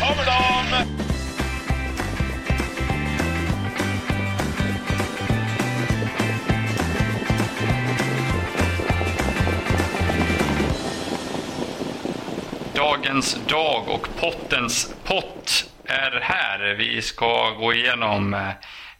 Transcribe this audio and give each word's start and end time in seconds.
kommer 0.00 0.24
de! 0.24 0.98
Dagens 12.74 13.38
dag 13.48 13.88
och 13.88 14.08
pottens 14.20 14.94
pott 15.04 15.70
är 15.84 16.20
här. 16.22 16.74
Vi 16.74 17.02
ska 17.02 17.50
gå 17.50 17.74
igenom 17.74 18.34
eh, 18.34 18.48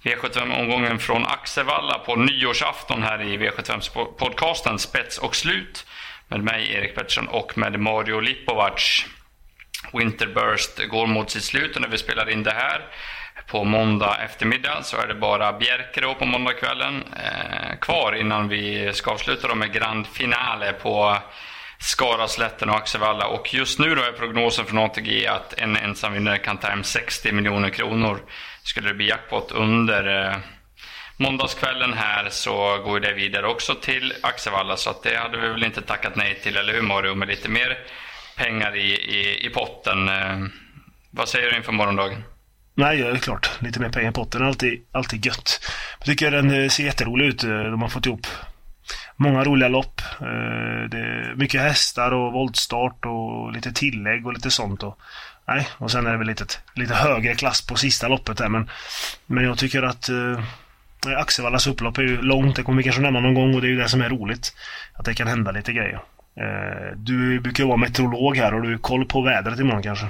V75-omgången 0.02 0.98
från 0.98 1.26
Axevalla 1.26 1.98
på 1.98 2.16
nyårsafton 2.16 3.02
här 3.02 3.22
i 3.22 3.38
V75-podcasten 3.38 4.76
Spets 4.76 5.18
och 5.18 5.36
slut. 5.36 5.86
Med 6.28 6.44
mig 6.44 6.72
Erik 6.72 6.94
Pettersson 6.94 7.28
och 7.28 7.58
med 7.58 7.80
Mario 7.80 8.20
Lipovac. 8.20 9.04
Winterburst 9.92 10.88
går 10.88 11.06
mot 11.06 11.30
sitt 11.30 11.44
slut 11.44 11.76
och 11.76 11.82
när 11.82 11.88
vi 11.88 11.98
spelar 11.98 12.30
in 12.30 12.42
det 12.42 12.52
här 12.52 12.80
på 13.46 13.64
måndag 13.64 14.16
eftermiddag 14.24 14.82
så 14.82 14.96
är 14.96 15.06
det 15.06 15.14
bara 15.14 15.52
Bjerkerå 15.52 16.14
på 16.14 16.24
måndagskvällen 16.24 17.04
eh, 17.12 17.78
kvar 17.80 18.12
innan 18.12 18.48
vi 18.48 18.92
ska 18.92 19.10
avsluta 19.10 19.54
med 19.54 19.72
Grand 19.72 20.06
Finale 20.06 20.72
på 20.72 21.18
Skaraslätten 21.78 22.70
och 22.70 22.76
Axevalla. 22.76 23.26
Och 23.26 23.54
just 23.54 23.78
nu 23.78 23.94
då 23.94 24.02
är 24.02 24.12
prognosen 24.12 24.64
från 24.64 24.78
ATG 24.78 25.26
att 25.26 25.52
en 25.52 25.76
ensam 25.76 26.12
vinnare 26.12 26.38
kan 26.38 26.56
ta 26.56 26.68
hem 26.68 26.84
60 26.84 27.32
miljoner 27.32 27.70
kronor. 27.70 28.22
Skulle 28.62 28.88
det 28.88 28.94
bli 28.94 29.08
jackpot 29.08 29.52
under 29.52 30.26
eh, 30.26 30.36
måndagskvällen 31.16 31.92
här 31.92 32.28
så 32.30 32.78
går 32.84 33.00
det 33.00 33.12
vidare 33.12 33.46
också 33.46 33.74
till 33.74 34.14
Axevalla. 34.22 34.76
Så 34.76 34.90
att 34.90 35.02
det 35.02 35.16
hade 35.16 35.38
vi 35.38 35.48
väl 35.48 35.64
inte 35.64 35.82
tackat 35.82 36.16
nej 36.16 36.40
till, 36.42 36.56
eller 36.56 36.72
hur 36.72 36.82
Mario? 36.82 37.14
Med 37.14 37.28
lite 37.28 37.48
mer 37.48 37.78
pengar 38.38 38.76
i, 38.76 38.92
i, 38.92 39.46
i 39.46 39.50
potten. 39.50 40.08
Eh, 40.08 40.38
vad 41.10 41.28
säger 41.28 41.50
du 41.50 41.56
inför 41.56 41.72
morgondagen? 41.72 42.24
Nej, 42.74 42.96
det 42.96 43.08
är 43.08 43.16
klart. 43.16 43.50
Lite 43.60 43.80
mer 43.80 43.88
pengar 43.88 44.10
i 44.10 44.14
potten 44.14 44.42
är 44.42 44.46
alltid, 44.46 44.84
alltid 44.92 45.26
gött. 45.26 45.60
Jag 45.98 46.06
tycker 46.06 46.30
den 46.30 46.50
eh, 46.50 46.68
ser 46.68 46.84
jätterolig 46.84 47.26
ut. 47.26 47.44
Eh, 47.44 47.50
de 47.50 47.82
har 47.82 47.88
fått 47.88 48.06
ihop 48.06 48.26
många 49.16 49.44
roliga 49.44 49.68
lopp. 49.68 50.02
Det 50.90 50.98
är 50.98 51.34
mycket 51.36 51.60
hästar 51.60 52.12
och 52.12 52.32
voltstart 52.32 53.04
och 53.04 53.52
lite 53.52 53.72
tillägg 53.72 54.26
och 54.26 54.32
lite 54.32 54.50
sånt. 54.50 54.82
Och, 54.82 54.98
nej, 55.48 55.68
och 55.78 55.90
sen 55.90 56.06
är 56.06 56.12
det 56.12 56.18
väl 56.18 56.26
lite, 56.26 56.44
lite 56.74 56.94
högre 56.94 57.34
klass 57.34 57.66
på 57.66 57.76
sista 57.76 58.08
loppet 58.08 58.38
där. 58.38 58.48
Men, 58.48 58.70
men 59.26 59.44
jag 59.44 59.58
tycker 59.58 59.82
att 59.82 60.08
eh, 60.08 60.40
Axevallas 61.06 61.66
upplopp 61.66 61.98
är 61.98 62.02
ju 62.02 62.22
långt. 62.22 62.56
Det 62.56 62.62
kommer 62.62 62.76
vi 62.76 62.82
kanske 62.82 63.02
nämna 63.02 63.20
någon 63.20 63.34
gång 63.34 63.54
och 63.54 63.60
det 63.60 63.66
är 63.66 63.70
ju 63.70 63.78
det 63.78 63.88
som 63.88 64.02
är 64.02 64.08
roligt. 64.08 64.54
Att 64.94 65.04
det 65.04 65.14
kan 65.14 65.26
hända 65.26 65.50
lite 65.50 65.72
grejer. 65.72 66.00
Eh, 66.40 66.96
du 66.96 67.40
brukar 67.40 67.64
ju 67.64 67.68
vara 67.68 67.76
meteorolog 67.76 68.36
här 68.36 68.54
och 68.54 68.62
du 68.62 68.70
har 68.70 68.78
koll 68.78 69.04
på 69.04 69.20
vädret 69.20 69.60
imorgon 69.60 69.82
kanske? 69.82 70.06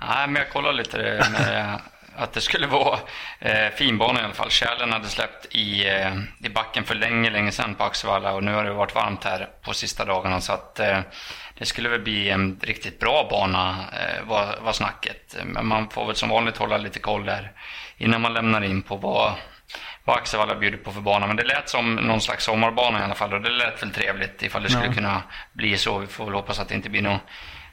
Nej, 0.00 0.28
men 0.28 0.34
jag 0.36 0.50
kollar 0.50 0.72
lite 0.72 0.96
med 1.32 1.80
att 2.16 2.32
det 2.32 2.40
skulle 2.40 2.66
vara 2.66 2.98
eh, 3.38 3.70
finbana 3.74 4.20
i 4.20 4.24
alla 4.24 4.34
fall. 4.34 4.50
Kärlen 4.50 4.92
hade 4.92 5.08
släppt 5.08 5.46
i, 5.54 5.88
eh, 5.88 6.16
i 6.44 6.48
backen 6.48 6.84
för 6.84 6.94
länge, 6.94 7.30
länge 7.30 7.52
sedan 7.52 7.74
på 7.74 7.84
Axevalla 7.84 8.34
och 8.34 8.44
nu 8.44 8.54
har 8.54 8.64
det 8.64 8.72
varit 8.72 8.94
varmt 8.94 9.24
här 9.24 9.48
på 9.62 9.74
sista 9.74 10.04
dagarna 10.04 10.40
så 10.40 10.52
att 10.52 10.80
eh, 10.80 11.00
det 11.58 11.66
skulle 11.66 11.88
väl 11.88 12.00
bli 12.00 12.30
en 12.30 12.60
riktigt 12.62 13.00
bra 13.00 13.28
bana 13.30 13.76
eh, 13.92 14.28
var, 14.28 14.58
var 14.62 14.72
snacket. 14.72 15.36
Men 15.44 15.66
man 15.66 15.90
får 15.90 16.06
väl 16.06 16.16
som 16.16 16.28
vanligt 16.28 16.56
hålla 16.56 16.76
lite 16.76 16.98
koll 16.98 17.24
där 17.24 17.52
innan 17.96 18.20
man 18.20 18.34
lämnar 18.34 18.64
in 18.64 18.82
på 18.82 18.96
vad, 18.96 19.34
vad 20.08 20.16
Axevalla 20.16 20.54
bjuder 20.54 20.78
på 20.78 20.92
för 20.92 21.00
bana. 21.00 21.26
Men 21.26 21.36
det 21.36 21.44
lät 21.44 21.68
som 21.68 21.94
någon 21.94 22.20
slags 22.20 22.44
sommarbana 22.44 23.00
i 23.00 23.02
alla 23.02 23.14
fall 23.14 23.34
och 23.34 23.40
det 23.40 23.50
lät 23.50 23.82
väl 23.82 23.90
trevligt 23.90 24.42
ifall 24.42 24.62
det 24.62 24.68
skulle 24.68 24.86
ja. 24.86 24.92
kunna 24.92 25.22
bli 25.52 25.78
så. 25.78 25.98
Vi 25.98 26.06
får 26.06 26.24
väl 26.24 26.34
hoppas 26.34 26.60
att 26.60 26.68
det 26.68 26.74
inte 26.74 26.90
blir 26.90 27.02
någon 27.02 27.18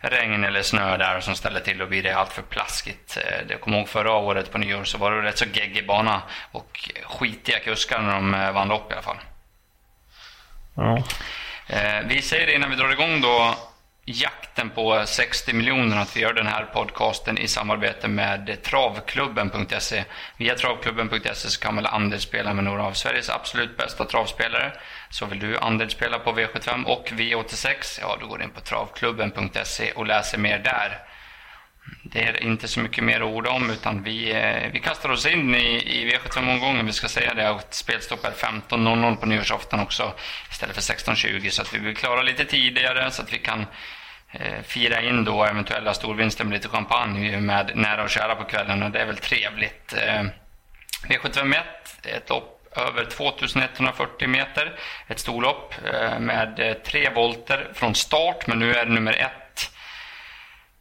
regn 0.02 0.44
eller 0.44 0.61
snö 0.61 0.97
där 0.97 1.19
som 1.19 1.36
ställer 1.36 1.59
till 1.59 1.81
och 1.81 1.88
blir 1.88 2.03
det 2.03 2.11
allt 2.11 2.33
för 2.33 2.41
plaskigt. 2.41 3.17
Eh, 3.17 3.45
jag 3.50 3.61
kommer 3.61 3.78
ihåg 3.78 3.89
förra 3.89 4.11
året 4.11 4.52
på 4.52 4.58
nyår 4.58 4.83
så 4.83 4.97
var 4.97 5.11
det 5.11 5.22
rätt 5.22 5.38
så 5.38 5.45
geggig 5.45 5.88
bana 5.88 6.22
och 6.52 6.89
skitiga 7.03 7.59
kuskar 7.59 8.02
när 8.02 8.13
de 8.13 8.33
eh, 8.33 8.52
vann 8.52 8.67
lopp 8.67 8.91
i 8.91 8.94
alla 8.94 9.03
fall. 9.03 9.19
Ja. 10.75 11.03
Eh, 11.67 12.07
vi 12.07 12.22
säger 12.22 12.47
det 12.47 12.56
innan 12.56 12.69
vi 12.69 12.75
drar 12.75 12.91
igång 12.91 13.22
då 13.22 13.56
jakten 14.05 14.69
på 14.69 15.03
60 15.05 15.53
miljoner 15.53 15.97
att 15.97 16.17
vi 16.17 16.21
gör 16.21 16.33
den 16.33 16.47
här 16.47 16.63
podcasten 16.63 17.38
i 17.38 17.47
samarbete 17.47 18.07
med 18.07 18.63
travklubben.se. 18.63 20.03
Via 20.38 20.55
travklubben.se 20.55 21.49
så 21.49 21.59
kan 21.59 21.75
man 21.75 21.85
andelsspela 21.85 22.53
med 22.53 22.63
några 22.63 22.83
av 22.83 22.93
Sveriges 22.93 23.29
absolut 23.29 23.77
bästa 23.77 24.05
travspelare. 24.05 24.71
Så 25.09 25.25
vill 25.25 25.39
du 25.39 25.57
andelsspela 25.57 26.19
på 26.19 26.31
V75 26.31 26.83
och 26.83 27.09
V86, 27.11 27.99
ja 28.01 28.17
då 28.21 28.27
går 28.27 28.38
du 28.38 28.43
in 28.43 28.49
på 28.49 28.61
travklubben.se 28.61 29.91
och 29.91 30.05
läser 30.05 30.37
mer 30.37 30.59
där. 30.59 30.99
Det 32.03 32.23
är 32.23 32.43
inte 32.43 32.67
så 32.67 32.79
mycket 32.79 33.03
mer 33.03 33.22
att 33.22 33.27
orda 33.27 33.49
om 33.49 33.69
utan 33.69 34.03
vi, 34.03 34.31
eh, 34.31 34.72
vi 34.73 34.79
kastar 34.79 35.09
oss 35.09 35.25
in 35.25 35.55
i, 35.55 35.75
i 35.75 36.11
V75-omgången. 36.11 36.85
Vi 36.85 36.93
ska 36.93 37.07
säga 37.07 37.33
det 37.33 37.49
att 37.49 37.73
spelstopp 37.73 38.25
är 38.25 38.31
15.00 38.31 39.16
på 39.16 39.25
nyårsafton 39.25 39.79
också 39.79 40.13
istället 40.51 40.75
för 40.75 40.81
16.20 40.81 41.49
så 41.49 41.61
att 41.61 41.73
vi 41.73 41.79
vill 41.79 41.95
klara 41.95 42.22
lite 42.22 42.45
tidigare 42.45 43.11
så 43.11 43.22
att 43.22 43.33
vi 43.33 43.37
kan 43.37 43.66
Eh, 44.40 44.62
fira 44.63 45.01
in 45.01 45.25
då 45.25 45.44
eventuella 45.44 45.94
storvinster 45.94 46.44
med 46.44 46.53
lite 46.53 46.68
champagne 46.68 47.41
med 47.41 47.72
nära 47.75 48.03
och 48.03 48.09
kära 48.09 48.35
på 48.35 48.44
kvällen 48.44 48.84
och 48.84 48.91
det 48.91 49.00
är 49.00 49.06
väl 49.06 49.18
trevligt. 49.18 49.94
Eh, 49.94 50.22
e 50.22 51.18
V751, 51.23 51.62
ett 52.03 52.29
lopp 52.29 52.51
över 52.78 53.06
2140 53.06 54.28
meter. 54.28 54.79
Ett 55.07 55.19
storlopp 55.19 55.73
eh, 55.94 56.19
med 56.19 56.79
tre 56.85 57.09
volter 57.09 57.72
från 57.73 57.96
start, 57.96 58.47
men 58.47 58.59
nu 58.59 58.73
är 58.73 58.85
det 58.85 58.91
nummer 58.91 59.13
ett. 59.13 59.72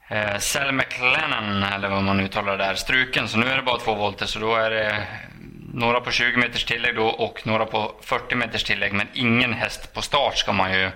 Eh, 0.08 0.38
Sal 0.38 0.72
McLennan, 0.72 1.62
eller 1.62 1.88
vad 1.88 2.02
man 2.02 2.20
uttalar 2.20 2.58
det 2.58 2.64
där, 2.64 2.74
struken. 2.74 3.28
Så 3.28 3.38
nu 3.38 3.46
är 3.46 3.56
det 3.56 3.62
bara 3.62 3.78
två 3.78 3.94
volter, 3.94 4.26
så 4.26 4.38
då 4.38 4.54
är 4.56 4.70
det 4.70 5.06
några 5.74 6.00
på 6.00 6.10
20 6.10 6.36
meters 6.36 6.64
tillägg 6.64 6.96
då 6.96 7.06
och 7.06 7.46
några 7.46 7.66
på 7.66 7.94
40 8.02 8.34
meters 8.34 8.64
tillägg. 8.64 8.92
Men 8.92 9.08
ingen 9.12 9.52
häst 9.52 9.94
på 9.94 10.02
start 10.02 10.36
ska 10.36 10.52
man 10.52 10.72
ju 10.72 10.90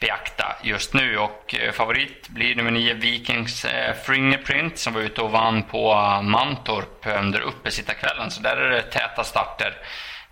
beakta 0.00 0.56
just 0.62 0.94
nu. 0.94 1.18
Och 1.18 1.54
eh, 1.54 1.72
favorit 1.72 2.28
blir 2.28 2.54
nummer 2.54 2.70
9 2.70 2.94
Vikings 2.94 3.64
eh, 3.64 3.94
Fingerprint 3.94 4.78
som 4.78 4.94
var 4.94 5.00
ute 5.00 5.20
och 5.20 5.30
vann 5.30 5.62
på 5.62 5.92
eh, 5.92 6.22
Mantorp 6.22 7.06
under 7.18 7.40
uppesittarkvällen. 7.40 8.30
Så 8.30 8.42
där 8.42 8.56
är 8.56 8.70
det 8.70 8.82
täta 8.82 9.24
starter. 9.24 9.76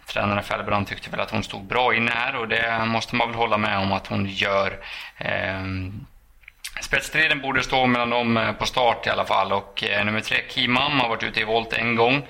Tränaren 0.07 0.43
Fällbrand 0.43 0.87
tyckte 0.87 1.11
väl 1.11 1.21
att 1.21 1.31
hon 1.31 1.43
stod 1.43 1.67
bra 1.67 1.95
inne 1.95 2.11
här 2.11 2.37
och 2.37 2.49
det 2.49 2.85
måste 2.87 3.17
man 3.17 3.29
väl 3.29 3.37
hålla 3.37 3.59
med 3.59 3.79
om 3.79 3.93
att 3.93 4.07
hon 4.07 4.27
gör. 4.27 4.79
Ehm, 5.19 6.07
spetsstriden 6.81 7.41
borde 7.41 7.63
stå 7.63 7.87
mellan 7.87 8.11
dem 8.11 8.55
på 8.59 8.67
start 8.67 9.07
i 9.07 9.11
alla 9.11 9.25
fall 9.25 9.53
och 9.53 9.85
nummer 10.05 10.21
tre 10.21 10.37
Kimam 10.49 11.01
har 11.01 11.09
varit 11.09 11.23
ute 11.23 11.41
i 11.41 11.45
volt 11.45 11.73
en 11.73 11.97
gång. 11.97 12.27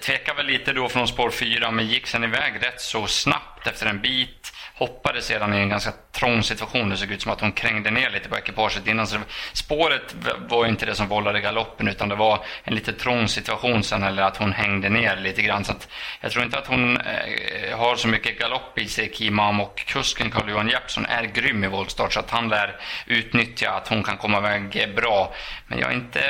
Tvekade 0.00 0.36
väl 0.36 0.46
lite 0.46 0.72
då 0.72 0.88
från 0.88 1.08
spår 1.08 1.30
4 1.30 1.70
men 1.70 1.86
gick 1.86 2.06
sen 2.06 2.24
iväg 2.24 2.54
rätt 2.60 2.80
så 2.80 3.06
snabbt 3.06 3.66
efter 3.66 3.86
en 3.86 4.00
bit 4.00 4.52
hoppade 4.80 5.22
sedan 5.22 5.54
i 5.54 5.56
en 5.56 5.68
ganska 5.68 5.92
trång 6.12 6.42
situation. 6.42 6.88
Det 6.88 6.96
såg 6.96 7.10
ut 7.10 7.22
som 7.22 7.32
att 7.32 7.40
hon 7.40 7.52
krängde 7.52 7.90
ner 7.90 8.10
lite 8.10 8.28
på 8.28 8.38
ekipaget 8.38 8.86
innan. 8.86 9.06
Så 9.06 9.18
spåret 9.52 10.16
var 10.48 10.66
inte 10.66 10.86
det 10.86 10.94
som 10.94 11.08
vållade 11.08 11.40
galoppen 11.40 11.88
utan 11.88 12.08
det 12.08 12.14
var 12.14 12.44
en 12.64 12.74
lite 12.74 12.92
trång 12.92 13.28
situation 13.28 13.82
sen 13.82 14.02
eller 14.02 14.22
att 14.22 14.36
hon 14.36 14.52
hängde 14.52 14.88
ner 14.88 15.16
lite 15.16 15.42
grann. 15.42 15.64
Så 15.64 15.72
jag 16.20 16.32
tror 16.32 16.44
inte 16.44 16.58
att 16.58 16.66
hon 16.66 16.96
eh, 16.96 17.78
har 17.78 17.96
så 17.96 18.08
mycket 18.08 18.38
galopp 18.38 18.78
i 18.78 18.88
sig, 18.88 19.12
Kimam 19.14 19.60
och 19.60 19.78
kusken 19.78 20.30
Carl-Johan 20.30 20.68
Jeppsson 20.68 21.06
är 21.06 21.24
grym 21.24 21.64
i 21.64 21.68
voltstart 21.68 22.12
så 22.12 22.20
att 22.20 22.30
han 22.30 22.48
lär 22.48 22.76
utnyttja 23.06 23.70
att 23.70 23.88
hon 23.88 24.02
kan 24.02 24.16
komma 24.16 24.38
iväg 24.38 24.94
bra. 24.96 25.34
Men 25.66 25.78
jag 25.78 25.90
är 25.90 25.94
inte, 25.94 26.20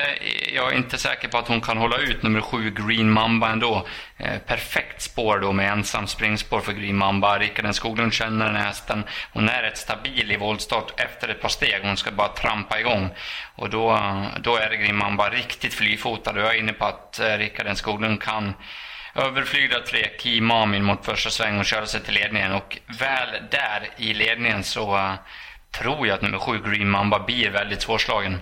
jag 0.55 0.73
är 0.73 0.77
inte 0.77 0.99
säker 0.99 1.29
på 1.29 1.39
att 1.39 1.49
hon 1.49 1.61
kan 1.61 1.77
hålla 1.77 1.99
ut 1.99 2.23
nummer 2.23 2.41
sju 2.41 2.71
Green 2.71 3.11
Mamba 3.11 3.49
ändå. 3.49 3.87
Eh, 4.23 4.39
perfekt 4.39 5.03
spår 5.03 5.39
då 5.39 5.53
med 5.53 5.73
ensam 5.73 6.07
springspår 6.07 6.61
för 6.61 6.73
Green 6.73 6.97
Mamba. 6.97 7.39
Rickard 7.39 7.75
Skoglund 7.75 8.13
känner 8.13 8.47
den 8.47 8.57
här 8.57 8.67
hästen. 8.67 9.05
Hon 9.33 9.49
är 9.49 9.63
rätt 9.63 9.79
stabil 9.79 10.33
i 10.33 10.37
voltstart 10.37 11.01
efter 11.01 11.29
ett 11.29 11.43
par 11.43 11.49
steg. 11.49 11.81
Hon 11.83 11.97
ska 11.97 12.11
bara 12.11 12.29
trampa 12.29 12.81
igång. 12.81 13.11
Och 13.55 13.71
då, 13.71 13.99
då 14.41 14.57
är 14.57 14.75
Green 14.75 14.97
Mamba 14.97 15.31
riktigt 15.31 15.75
flyfotad. 15.75 16.37
Jag 16.37 16.55
är 16.55 16.59
inne 16.59 16.73
på 16.73 16.85
att 16.85 17.21
eh, 17.21 17.39
Rickard 17.39 17.77
Skoglund 17.77 18.23
kan 18.23 18.55
överflyga 19.15 19.81
tre 19.81 20.11
Key 20.19 20.41
Mamin 20.41 20.85
mot 20.85 21.05
första 21.05 21.31
sväng 21.31 21.59
och 21.59 21.65
köra 21.65 21.87
sig 21.87 22.01
till 22.01 22.15
ledningen. 22.15 22.53
Och 22.53 22.79
väl 22.87 23.29
där 23.51 23.89
i 23.97 24.15
ledningen 24.15 24.65
så 24.65 24.97
eh, 24.97 25.15
tror 25.71 26.07
jag 26.07 26.15
att 26.15 26.23
nummer 26.23 26.39
sju 26.39 26.59
Green 26.65 26.91
Mamba 26.91 27.19
blir 27.19 27.51
väldigt 27.51 27.83
svårslagen. 27.83 28.39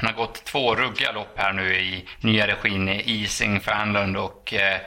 Han 0.00 0.14
har 0.14 0.16
gått 0.16 0.44
två 0.44 0.74
ruggiga 0.74 1.12
lopp 1.12 1.38
här 1.38 1.52
nu 1.52 1.76
i 1.76 2.08
nya 2.20 2.46
regin 2.46 2.88
i 2.88 3.02
Ising, 3.06 3.60
Fernlund 3.60 4.16
och 4.16 4.54
eh, 4.54 4.80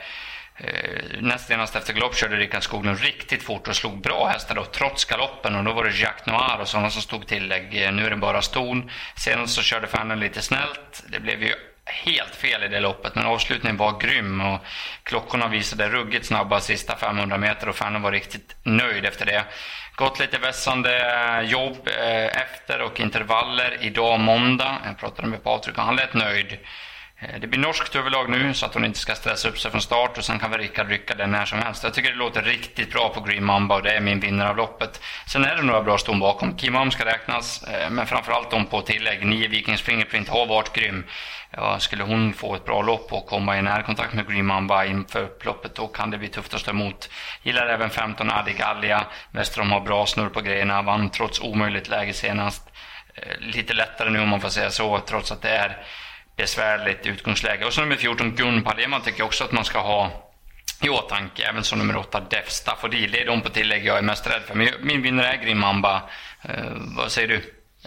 eh, 0.56 1.20
näst 1.20 1.46
senast 1.46 1.76
efter 1.76 1.92
galopp 1.92 2.16
körde 2.16 2.36
Rickard 2.36 2.62
Skoglund 2.62 3.00
riktigt 3.00 3.42
fort 3.42 3.68
och 3.68 3.76
slog 3.76 4.00
bra 4.00 4.26
hästar 4.26 4.54
då, 4.54 4.64
trots 4.64 5.04
galoppen. 5.04 5.56
Och 5.56 5.64
då 5.64 5.72
var 5.72 5.84
det 5.84 5.90
Jacques 5.90 6.26
Noir 6.26 6.60
och 6.60 6.68
sådana 6.68 6.90
som 6.90 7.02
stod 7.02 7.26
tillägg. 7.26 7.82
Eh, 7.82 7.92
nu 7.92 8.06
är 8.06 8.10
det 8.10 8.16
bara 8.16 8.42
ston. 8.42 8.90
Senast 9.16 9.54
så 9.54 9.62
körde 9.62 9.86
Fernlund 9.86 10.20
lite 10.20 10.42
snällt. 10.42 11.04
Det 11.08 11.20
blev 11.20 11.42
ju 11.42 11.54
helt 11.86 12.34
fel 12.34 12.62
i 12.62 12.68
det 12.68 12.80
loppet, 12.80 13.14
men 13.14 13.26
avslutningen 13.26 13.76
var 13.76 13.98
grym 14.00 14.40
och 14.40 14.60
klockorna 15.02 15.48
visade 15.48 15.88
ruggigt 15.88 16.26
snabba 16.26 16.60
sista 16.60 16.96
500 16.96 17.38
meter 17.38 17.68
och 17.68 17.76
Färne 17.76 17.98
var 17.98 18.12
riktigt 18.12 18.56
nöjd 18.62 19.04
efter 19.04 19.26
det. 19.26 19.44
Gått 19.96 20.20
lite 20.20 20.38
vässande 20.38 21.00
jobb 21.44 21.88
eh, 21.88 22.42
efter 22.42 22.82
och 22.82 23.00
intervaller 23.00 23.76
idag 23.80 24.20
måndag. 24.20 24.78
Jag 24.84 24.98
pratade 24.98 25.28
med 25.28 25.42
Patrik 25.42 25.78
och 25.78 25.84
han 25.84 25.96
lät 25.96 26.14
nöjd. 26.14 26.58
Eh, 27.18 27.40
det 27.40 27.46
blir 27.46 27.60
norskt 27.60 27.96
överlag 27.96 28.30
nu 28.30 28.54
så 28.54 28.66
att 28.66 28.74
hon 28.74 28.84
inte 28.84 28.98
ska 28.98 29.14
stressa 29.14 29.48
upp 29.48 29.58
sig 29.58 29.70
från 29.70 29.80
start 29.80 30.18
och 30.18 30.24
sen 30.24 30.38
kan 30.38 30.50
väl 30.50 30.60
Rickard 30.60 30.88
rycka 30.88 31.14
den 31.14 31.30
när 31.30 31.44
som 31.44 31.58
helst. 31.58 31.84
Jag 31.84 31.94
tycker 31.94 32.10
det 32.10 32.16
låter 32.16 32.42
riktigt 32.42 32.92
bra 32.92 33.08
på 33.08 33.20
Green 33.20 33.44
Mamba 33.44 33.74
och 33.74 33.82
det 33.82 33.92
är 33.92 34.00
min 34.00 34.20
vinnare 34.20 34.48
av 34.48 34.56
loppet. 34.56 35.00
Sen 35.26 35.44
är 35.44 35.56
det 35.56 35.62
några 35.62 35.82
bra 35.82 35.98
ston 35.98 36.20
bakom. 36.20 36.58
Kimam 36.58 36.90
ska 36.90 37.04
räknas, 37.04 37.62
eh, 37.62 37.90
men 37.90 38.06
framförallt 38.06 38.50
de 38.50 38.66
på 38.66 38.80
tillägg. 38.80 39.26
Nio 39.26 39.48
Vikings 39.48 39.82
Fingerprint 39.82 40.28
har 40.28 40.46
varit 40.46 40.72
grym. 40.72 41.04
Ja, 41.50 41.78
skulle 41.78 42.04
hon 42.04 42.32
få 42.32 42.54
ett 42.54 42.64
bra 42.64 42.82
lopp 42.82 43.12
och 43.12 43.26
komma 43.26 43.58
i 43.58 43.62
närkontakt 43.62 44.14
med 44.14 44.28
Green 44.28 44.46
Mamba 44.46 44.84
inför 44.84 45.22
upploppet 45.22 45.74
då 45.74 45.86
kan 45.86 46.10
det 46.10 46.18
bli 46.18 46.28
tufft 46.28 46.54
att 46.54 46.60
stå 46.60 46.70
emot. 46.70 47.10
Gillar 47.42 47.66
även 47.66 47.90
15 47.90 48.30
Adi 48.30 48.52
Gallia. 48.52 49.06
Westerholm 49.30 49.72
har 49.72 49.80
bra 49.80 50.06
snurr 50.06 50.28
på 50.28 50.40
grejerna, 50.40 50.82
vann 50.82 51.10
trots 51.10 51.40
omöjligt 51.40 51.88
läge 51.88 52.12
senast. 52.12 52.68
Eh, 53.14 53.38
lite 53.38 53.74
lättare 53.74 54.10
nu 54.10 54.20
om 54.20 54.28
man 54.28 54.40
får 54.40 54.48
säga 54.48 54.70
så, 54.70 54.98
trots 54.98 55.32
att 55.32 55.42
det 55.42 55.50
är 55.50 55.86
besvärligt 56.36 57.06
utgångsläge. 57.06 57.64
Och 57.64 57.72
så 57.72 57.80
nummer 57.80 57.96
14, 57.96 58.34
Gun 58.34 58.62
Palema, 58.62 59.00
tycker 59.00 59.18
jag 59.18 59.26
också 59.26 59.44
att 59.44 59.52
man 59.52 59.64
ska 59.64 59.80
ha 59.80 60.24
i 60.82 60.88
åtanke. 60.88 61.42
Även 61.42 61.64
som 61.64 61.78
nummer 61.78 61.96
8, 61.96 62.20
Def 62.30 62.50
Staffodil. 62.50 63.10
Det 63.10 63.22
är 63.22 63.26
de 63.26 63.40
på 63.40 63.48
tillägg 63.48 63.86
jag 63.86 63.98
är 63.98 64.02
mest 64.02 64.26
rädd 64.26 64.42
för. 64.46 64.54
Men 64.54 64.68
min 64.82 65.02
vinnare 65.02 65.26
är 65.26 65.44
Green 65.44 65.58
Mamba. 65.58 66.02
Eh, 66.42 66.72
vad 66.96 67.12
säger 67.12 67.28
du 67.28 67.40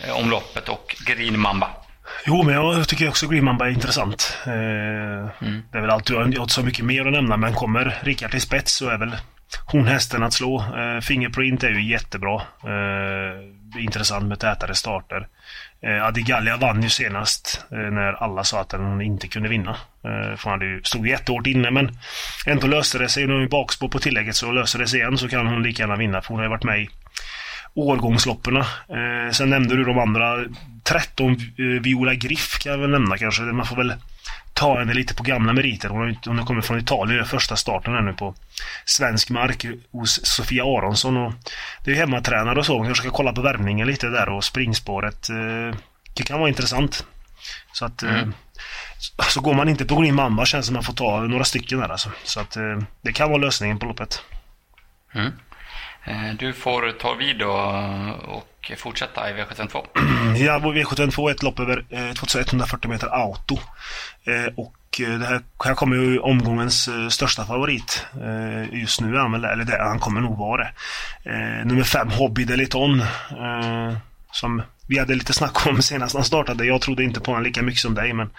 eh, 0.03 0.17
om 0.17 0.29
loppet 0.29 0.69
och 0.69 0.95
Green 1.05 1.39
Mamba? 1.39 1.69
Jo, 2.25 2.43
men 2.43 2.55
jag 2.55 2.87
tycker 2.87 3.09
också 3.09 3.27
Green 3.27 3.45
Mamba 3.45 3.65
är 3.65 3.69
intressant. 3.69 4.37
Eh, 4.45 4.51
mm. 4.53 5.63
Det 5.71 5.77
är 5.77 5.81
väl 5.81 5.89
alltid, 5.89 6.15
jag 6.15 6.21
har 6.21 6.27
inte 6.27 6.53
så 6.53 6.63
mycket 6.63 6.85
mer 6.85 7.05
att 7.05 7.11
nämna, 7.11 7.37
men 7.37 7.53
kommer 7.53 7.99
Rickard 8.01 8.31
till 8.31 8.41
spets 8.41 8.73
så 8.73 8.89
är 8.89 8.97
väl 8.97 9.15
hon 9.65 9.87
hästen 9.87 10.23
att 10.23 10.33
slå. 10.33 10.59
Eh, 10.59 11.01
Fingerprint 11.01 11.63
är 11.63 11.69
ju 11.69 11.89
jättebra. 11.89 12.35
Eh, 12.63 13.56
intressant 13.79 14.25
med 14.25 14.39
tätare 14.39 14.75
starter. 14.75 15.27
Eh, 15.81 16.05
Adigalia 16.05 16.57
vann 16.57 16.83
ju 16.83 16.89
senast 16.89 17.65
eh, 17.71 17.77
när 17.77 18.23
alla 18.23 18.43
sa 18.43 18.61
att 18.61 18.71
hon 18.71 19.01
inte 19.01 19.27
kunde 19.27 19.49
vinna. 19.49 19.71
Eh, 20.03 20.35
för 20.37 20.43
han 20.43 20.51
hade 20.51 20.65
ju, 20.65 20.83
stod 20.83 21.07
jättehårt 21.07 21.47
inne 21.47 21.71
men 21.71 21.97
ändå 22.45 22.67
löste 22.67 22.97
det 22.97 23.09
sig. 23.09 23.27
Nu 23.27 23.33
är 23.33 23.39
hon 23.39 23.49
bakspår 23.49 23.89
på 23.89 23.99
tillägget 23.99 24.35
så 24.35 24.51
löser 24.51 24.79
det 24.79 24.87
sig 24.87 24.99
igen 24.99 25.17
så 25.17 25.29
kan 25.29 25.47
hon 25.47 25.63
lika 25.63 25.83
gärna 25.83 25.95
vinna 25.95 26.21
för 26.21 26.29
hon 26.29 26.37
har 26.37 26.45
ju 26.45 26.49
varit 26.49 26.63
med 26.63 26.81
i 26.81 26.89
årgångslopperna. 27.73 28.59
Eh, 28.89 29.31
sen 29.31 29.49
nämnde 29.49 29.75
du 29.75 29.83
de 29.83 29.99
andra. 29.99 30.45
13 30.83 31.31
eh, 31.31 31.37
Viola 31.81 32.13
Griff 32.13 32.59
kan 32.59 32.71
jag 32.71 32.79
väl 32.79 32.89
nämna 32.89 33.17
kanske. 33.17 33.41
Man 33.41 33.65
får 33.65 33.75
väl 33.75 33.93
ta 34.57 34.79
henne 34.79 34.93
lite 34.93 35.13
på 35.13 35.23
gamla 35.23 35.53
meriter. 35.53 35.89
Hon 35.89 35.99
har, 35.99 36.15
hon 36.25 36.37
har 36.37 36.45
kommit 36.45 36.65
från 36.65 36.79
Italien, 36.79 37.25
första 37.25 37.55
starten 37.55 37.93
här 37.93 38.01
nu 38.01 38.13
på 38.13 38.35
svensk 38.85 39.29
mark 39.29 39.65
hos 39.91 40.25
Sofia 40.25 40.63
Aronsson. 40.63 41.17
Och 41.17 41.33
det 41.83 41.91
är 41.91 41.95
hemmatränare 41.95 42.59
och 42.59 42.65
så. 42.65 42.77
Hon 42.77 42.85
kanske 42.85 43.03
ska 43.03 43.11
kolla 43.11 43.33
på 43.33 43.41
värmningen 43.41 43.87
lite 43.87 44.07
där 44.07 44.29
och 44.29 44.43
springspåret. 44.43 45.29
Eh, 45.29 45.79
det 46.13 46.23
kan 46.23 46.39
vara 46.39 46.49
intressant. 46.49 47.05
Så 47.73 47.85
att 47.85 48.03
eh, 48.03 48.19
mm. 48.19 48.33
Så 49.29 49.41
går 49.41 49.53
man 49.53 49.69
inte 49.69 49.85
på 49.85 49.95
Green 49.95 50.15
Mamba 50.15 50.45
känns 50.45 50.65
det 50.65 50.67
som 50.67 50.75
att 50.75 50.77
man 50.77 50.83
får 50.83 50.93
ta 50.93 51.19
några 51.19 51.43
stycken 51.43 51.79
där 51.79 51.89
alltså. 51.89 52.11
Så 52.23 52.39
att 52.39 52.55
eh, 52.55 52.79
det 53.01 53.13
kan 53.13 53.29
vara 53.29 53.41
lösningen 53.41 53.79
på 53.79 53.85
loppet. 53.85 54.23
Mm. 55.13 55.31
Du 56.37 56.53
får 56.53 56.91
ta 56.91 57.13
vid 57.13 57.37
då 57.39 57.51
och 58.27 58.56
fortsätta 58.75 59.29
i 59.29 59.33
V752. 59.33 59.85
Ja, 60.37 60.59
V752 60.59 61.27
är 61.27 61.31
ett 61.31 61.43
lopp 61.43 61.59
över 61.59 61.85
eh, 61.89 62.13
2140 62.13 62.89
meter 62.89 63.07
auto. 63.07 63.59
Eh, 64.23 64.53
och 64.55 65.01
eh, 65.01 65.19
det 65.19 65.25
här, 65.25 65.41
här 65.63 65.75
kommer 65.75 65.95
ju 65.95 66.19
omgångens 66.19 66.87
eh, 66.87 67.07
största 67.07 67.45
favorit 67.45 68.05
just 68.71 69.01
nu. 69.01 69.17
Eller 69.17 69.63
det, 69.63 69.77
han 69.83 69.99
kommer 69.99 70.21
nog 70.21 70.37
vara 70.37 70.63
det. 70.63 70.73
Nummer 71.65 71.83
5, 71.83 72.09
Hobby 72.09 72.45
Deliton. 72.45 73.03
Som 74.31 74.61
vi 74.87 74.99
hade 74.99 75.15
lite 75.15 75.33
snack 75.33 75.67
om 75.67 75.81
senast 75.81 76.15
han 76.15 76.23
startade. 76.23 76.65
Jag 76.65 76.81
trodde 76.81 77.03
inte 77.03 77.19
på 77.19 77.31
honom 77.31 77.43
lika 77.43 77.61
mycket 77.61 77.81
som 77.81 77.95
dig, 77.95 78.13
men 78.13 78.29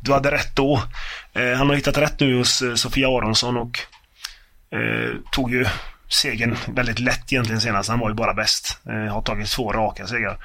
du 0.00 0.12
hade 0.12 0.30
rätt 0.30 0.56
då. 0.56 0.82
Han 1.34 1.68
har 1.68 1.74
hittat 1.74 1.98
rätt 1.98 2.20
nu 2.20 2.36
hos 2.36 2.62
Sofia 2.74 3.08
Aronsson 3.08 3.56
och 3.56 3.78
tog 5.32 5.52
ju 5.52 5.66
segern 6.08 6.56
väldigt 6.66 6.98
lätt 6.98 7.32
egentligen 7.32 7.60
senast. 7.60 7.88
Han 7.88 7.98
var 7.98 8.08
ju 8.08 8.14
bara 8.14 8.34
bäst. 8.34 8.80
Eh, 8.88 9.12
har 9.14 9.22
tagit 9.22 9.50
två 9.50 9.72
raka 9.72 10.06
segrar. 10.06 10.38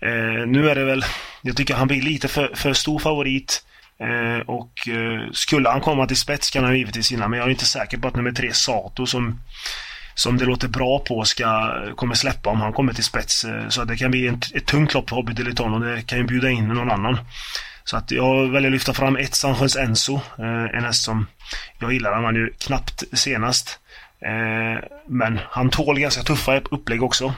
Eh, 0.00 0.46
nu 0.46 0.70
är 0.70 0.74
det 0.74 0.84
väl, 0.84 1.04
jag 1.42 1.56
tycker 1.56 1.74
han 1.74 1.88
blir 1.88 2.02
lite 2.02 2.28
för, 2.28 2.50
för 2.54 2.72
stor 2.72 2.98
favorit. 2.98 3.64
Eh, 4.00 4.40
och 4.46 4.88
eh, 4.88 5.30
skulle 5.32 5.68
han 5.68 5.80
komma 5.80 6.06
till 6.06 6.16
spets 6.16 6.50
kan 6.50 6.64
han 6.64 6.78
givetvis 6.78 7.12
vinna, 7.12 7.28
men 7.28 7.38
jag 7.38 7.46
är 7.46 7.50
inte 7.50 7.64
säker 7.64 7.98
på 7.98 8.08
att 8.08 8.16
nummer 8.16 8.32
tre 8.32 8.52
Sato 8.52 9.06
som 9.06 9.38
som 10.14 10.38
det 10.38 10.44
låter 10.44 10.68
bra 10.68 10.98
på 10.98 11.24
ska, 11.24 11.74
kommer 11.96 12.14
släppa 12.14 12.50
om 12.50 12.60
han 12.60 12.72
kommer 12.72 12.92
till 12.92 13.04
spets. 13.04 13.44
Eh, 13.44 13.68
så 13.68 13.84
det 13.84 13.96
kan 13.96 14.10
bli 14.10 14.26
ett, 14.26 14.54
ett 14.54 14.66
tungt 14.66 14.94
lopp 14.94 15.08
för 15.08 15.16
Hobby 15.16 15.32
Deliton 15.32 15.74
och 15.74 15.80
det 15.80 16.02
kan 16.02 16.18
ju 16.18 16.24
bjuda 16.24 16.50
in 16.50 16.68
någon 16.68 16.90
annan. 16.90 17.18
Så 17.84 17.96
att 17.96 18.10
jag 18.10 18.50
väljer 18.50 18.70
att 18.70 18.72
lyfta 18.72 18.94
fram 18.94 19.16
ett 19.16 19.34
Sanchens 19.34 19.76
Enzo. 19.76 20.20
Eh, 20.38 20.76
en 20.78 20.84
häst 20.84 21.04
som 21.04 21.26
jag 21.78 21.92
gillar. 21.92 22.12
Han 22.12 22.22
vann 22.22 22.34
ju 22.34 22.52
knappt 22.58 23.04
senast. 23.12 23.80
Eh, 24.24 24.84
men 25.06 25.40
han 25.50 25.70
tål 25.70 26.00
ganska 26.00 26.22
tuffa 26.22 26.60
upplägg 26.70 27.02
också. 27.02 27.34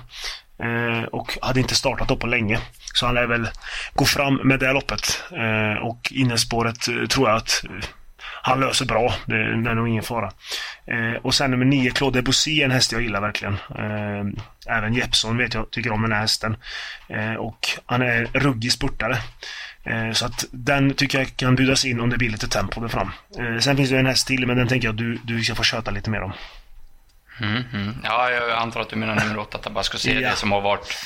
Eh, 0.58 1.04
och 1.04 1.38
hade 1.42 1.60
inte 1.60 1.74
startat 1.74 2.10
upp 2.10 2.20
på 2.20 2.26
länge. 2.26 2.58
Så 2.94 3.06
han 3.06 3.14
lär 3.14 3.26
väl 3.26 3.48
gå 3.94 4.04
fram 4.04 4.40
med 4.44 4.60
det 4.60 4.72
loppet. 4.72 5.22
Eh, 5.32 5.82
och 5.82 6.12
innerspåret 6.12 6.88
eh, 6.88 7.06
tror 7.06 7.28
jag 7.28 7.36
att 7.36 7.64
eh, 7.64 7.88
han 8.42 8.60
löser 8.60 8.86
bra. 8.86 9.14
Det 9.26 9.36
är 9.36 9.74
nog 9.74 9.88
ingen 9.88 10.02
fara. 10.02 10.30
Eh, 10.86 11.22
och 11.22 11.34
sen 11.34 11.50
nummer 11.50 11.64
9, 11.64 11.90
Claude 11.90 12.18
Debussy, 12.18 12.62
en 12.62 12.70
häst 12.70 12.92
jag 12.92 13.02
gillar 13.02 13.20
verkligen. 13.20 13.56
även 14.66 14.94
Jeppson 14.94 15.36
vet 15.36 15.54
jag 15.54 15.70
tycker 15.70 15.92
om 15.92 16.02
den 16.02 16.12
här 16.12 16.20
hästen. 16.20 16.56
och 17.38 17.58
han 17.86 18.02
är 18.02 18.24
ruggig 18.32 18.72
spurtare. 18.72 19.18
Så 20.12 20.26
att 20.26 20.44
den 20.50 20.94
tycker 20.94 21.18
jag 21.18 21.36
kan 21.36 21.54
bjudas 21.54 21.84
in 21.84 22.00
om 22.00 22.10
det 22.10 22.18
blir 22.18 22.30
lite 22.30 22.48
tempo 22.48 22.80
där 22.80 22.88
fram. 22.88 23.10
Sen 23.60 23.76
finns 23.76 23.90
det 23.90 23.98
en 23.98 24.06
häst 24.06 24.26
till, 24.26 24.46
men 24.46 24.56
den 24.56 24.68
tänker 24.68 24.88
jag 24.88 24.92
att 24.92 24.98
du, 24.98 25.18
du 25.24 25.44
ska 25.44 25.54
få 25.54 25.62
köta 25.62 25.90
lite 25.90 26.10
mer 26.10 26.22
om. 26.22 26.32
Mm, 27.40 27.64
mm. 27.72 27.96
Ja, 28.04 28.30
jag 28.30 28.50
antar 28.50 28.80
att 28.80 28.88
du 28.88 28.96
menar 28.96 29.14
nummer 29.14 29.38
8, 29.38 29.58
Tabasco 29.58 29.98
CD, 29.98 30.20
ja. 30.20 30.34
som 30.34 30.52
har 30.52 30.60
varit 30.60 30.96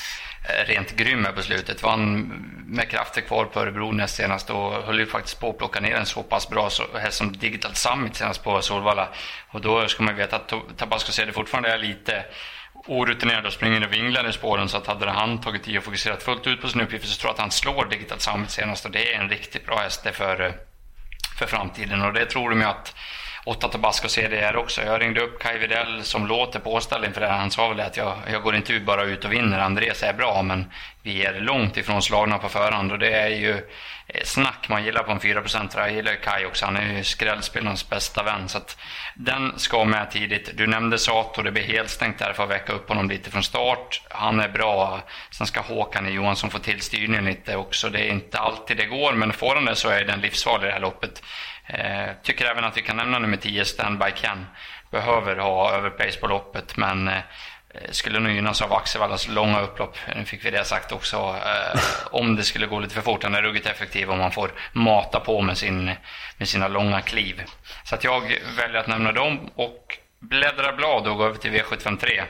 eh, 0.48 0.66
rent 0.66 0.96
grym 0.96 1.26
på 1.36 1.42
slutet. 1.42 1.82
Vann 1.82 2.20
med 2.66 2.90
krafter 2.90 3.20
kvar 3.20 3.44
på 3.44 3.60
Örebro 3.60 3.92
näst 3.92 4.16
senast 4.16 4.50
och 4.50 4.72
höll 4.72 4.98
ju 4.98 5.06
faktiskt 5.06 5.40
på 5.40 5.50
att 5.50 5.58
plocka 5.58 5.80
ner 5.80 5.96
en 5.96 6.06
så 6.06 6.22
pass 6.22 6.48
bra 6.48 6.70
häst 7.00 7.18
som 7.18 7.32
Digital 7.32 7.74
Summit 7.74 8.16
senast 8.16 8.44
på 8.44 8.62
Solvalla. 8.62 9.08
Och 9.48 9.60
då 9.60 9.88
ska 9.88 10.02
man 10.02 10.16
veta 10.16 10.36
att 10.36 10.52
Tabasco 10.76 11.12
CD 11.12 11.32
fortfarande 11.32 11.72
är 11.72 11.78
lite 11.78 12.24
orutinerad 12.86 13.46
och 13.46 13.52
springer 13.52 13.84
och 13.84 13.92
vinglar 13.92 14.28
i 14.28 14.32
spåren 14.32 14.68
så 14.68 14.76
att 14.76 14.86
hade 14.86 15.10
han 15.10 15.40
tagit 15.40 15.68
i 15.68 15.78
och 15.78 15.84
fokuserat 15.84 16.22
fullt 16.22 16.46
ut 16.46 16.60
på 16.60 16.68
sin 16.68 16.80
uppgift 16.80 17.08
så 17.08 17.20
tror 17.20 17.28
jag 17.28 17.34
att 17.34 17.40
han 17.40 17.50
slår 17.50 17.86
Digital 17.90 18.20
Summit 18.20 18.50
senast 18.50 18.84
och 18.84 18.90
det 18.90 19.14
är 19.14 19.20
en 19.20 19.28
riktigt 19.28 19.66
bra 19.66 19.78
häst 19.78 20.06
för, 20.12 20.54
för 21.38 21.46
framtiden 21.46 22.02
och 22.02 22.12
det 22.12 22.26
tror 22.26 22.50
de 22.50 22.60
ju 22.60 22.66
att 22.66 22.94
Åtta 23.44 23.68
Tabasco 23.68 24.08
CDR 24.08 24.56
också. 24.56 24.82
Jag 24.82 25.00
ringde 25.00 25.20
upp 25.20 25.42
Kai 25.42 25.58
Widell 25.58 26.02
som 26.04 26.26
låter 26.26 26.60
påställd 26.60 27.04
inför 27.04 27.20
det 27.20 27.26
här. 27.26 27.38
Han 27.38 27.50
sa 27.50 27.68
väl 27.68 27.80
att 27.80 27.96
jag, 27.96 28.16
jag 28.32 28.42
går 28.42 28.56
inte 28.56 28.72
ut 28.72 28.84
bara 28.84 29.04
ut 29.04 29.24
och 29.24 29.32
vinner. 29.32 29.58
Andres 29.58 30.02
är 30.02 30.12
bra, 30.12 30.42
men 30.42 30.70
vi 31.02 31.24
är 31.24 31.40
långt 31.40 31.76
ifrån 31.76 32.02
slagna 32.02 32.38
på 32.38 32.48
förhand 32.48 32.92
och 32.92 32.98
det 32.98 33.10
är 33.10 33.28
ju 33.28 33.50
eh, 34.06 34.22
snack 34.24 34.68
man 34.68 34.84
gillar 34.84 35.02
på 35.02 35.12
en 35.12 35.20
4% 35.20 35.68
Jag 35.74 35.92
gillar 35.92 36.14
Kai 36.14 36.46
också. 36.46 36.64
Han 36.64 36.76
är 36.76 36.96
ju 36.96 37.04
skrällspelarens 37.04 37.90
bästa 37.90 38.22
vän. 38.22 38.48
Så 38.48 38.58
att 38.58 38.78
den 39.14 39.58
ska 39.58 39.84
med 39.84 40.10
tidigt. 40.10 40.50
Du 40.54 40.66
nämnde 40.66 40.98
Sato. 40.98 41.42
Det 41.42 41.52
blir 41.52 41.62
helt 41.62 41.90
stängt 41.90 42.18
där 42.18 42.32
för 42.32 42.42
att 42.42 42.50
väcka 42.50 42.72
upp 42.72 42.88
honom 42.88 43.10
lite 43.10 43.30
från 43.30 43.42
start. 43.42 44.02
Han 44.10 44.40
är 44.40 44.48
bra. 44.48 45.00
Sen 45.30 45.46
ska 45.46 45.60
Håkan 45.60 46.12
Johansson 46.12 46.50
få 46.50 46.58
till 46.58 46.80
styrningen 46.80 47.24
lite 47.24 47.56
också. 47.56 47.88
Det 47.88 48.00
är 48.00 48.10
inte 48.10 48.38
alltid 48.38 48.76
det 48.76 48.86
går, 48.86 49.12
men 49.12 49.32
får 49.32 49.54
han 49.54 49.64
det 49.64 49.76
så 49.76 49.88
är 49.88 50.04
den 50.04 50.20
livsfarlig 50.20 50.64
i 50.64 50.66
det 50.66 50.72
här 50.72 50.80
loppet. 50.80 51.22
Eh, 51.72 52.10
tycker 52.22 52.44
även 52.44 52.64
att 52.64 52.76
vi 52.76 52.82
kan 52.82 52.96
nämna 52.96 53.18
nummer 53.18 53.36
10, 53.36 53.64
Standby 53.64 54.10
Ken. 54.14 54.46
Behöver 54.90 55.36
ha 55.36 55.72
överpace 55.72 56.20
på 56.20 56.26
loppet, 56.26 56.76
men 56.76 57.08
eh, 57.08 57.20
skulle 57.90 58.20
nog 58.20 58.32
gynnas 58.32 58.62
av 58.62 58.72
Axevallas 58.72 59.28
långa 59.28 59.60
upplopp. 59.60 59.96
Nu 60.16 60.24
fick 60.24 60.44
vi 60.44 60.50
det 60.50 60.64
sagt 60.64 60.92
också. 60.92 61.16
Eh, 61.16 61.80
om 62.10 62.36
det 62.36 62.42
skulle 62.42 62.66
gå 62.66 62.80
lite 62.80 62.94
för 62.94 63.02
fort. 63.02 63.22
Han 63.22 63.34
är 63.34 63.42
ruggigt 63.42 63.66
effektiv 63.66 64.10
om 64.10 64.18
man 64.18 64.32
får 64.32 64.50
mata 64.72 65.20
på 65.20 65.42
med, 65.42 65.58
sin, 65.58 65.90
med 66.36 66.48
sina 66.48 66.68
långa 66.68 67.00
kliv. 67.00 67.42
Så 67.84 67.94
att 67.94 68.04
jag 68.04 68.20
väljer 68.56 68.80
att 68.80 68.86
nämna 68.86 69.12
dem 69.12 69.50
och 69.54 69.98
bläddrar 70.20 70.76
blad 70.76 71.06
och 71.06 71.16
går 71.16 71.26
över 71.26 71.38
till 71.38 71.50
V753. 71.50 72.22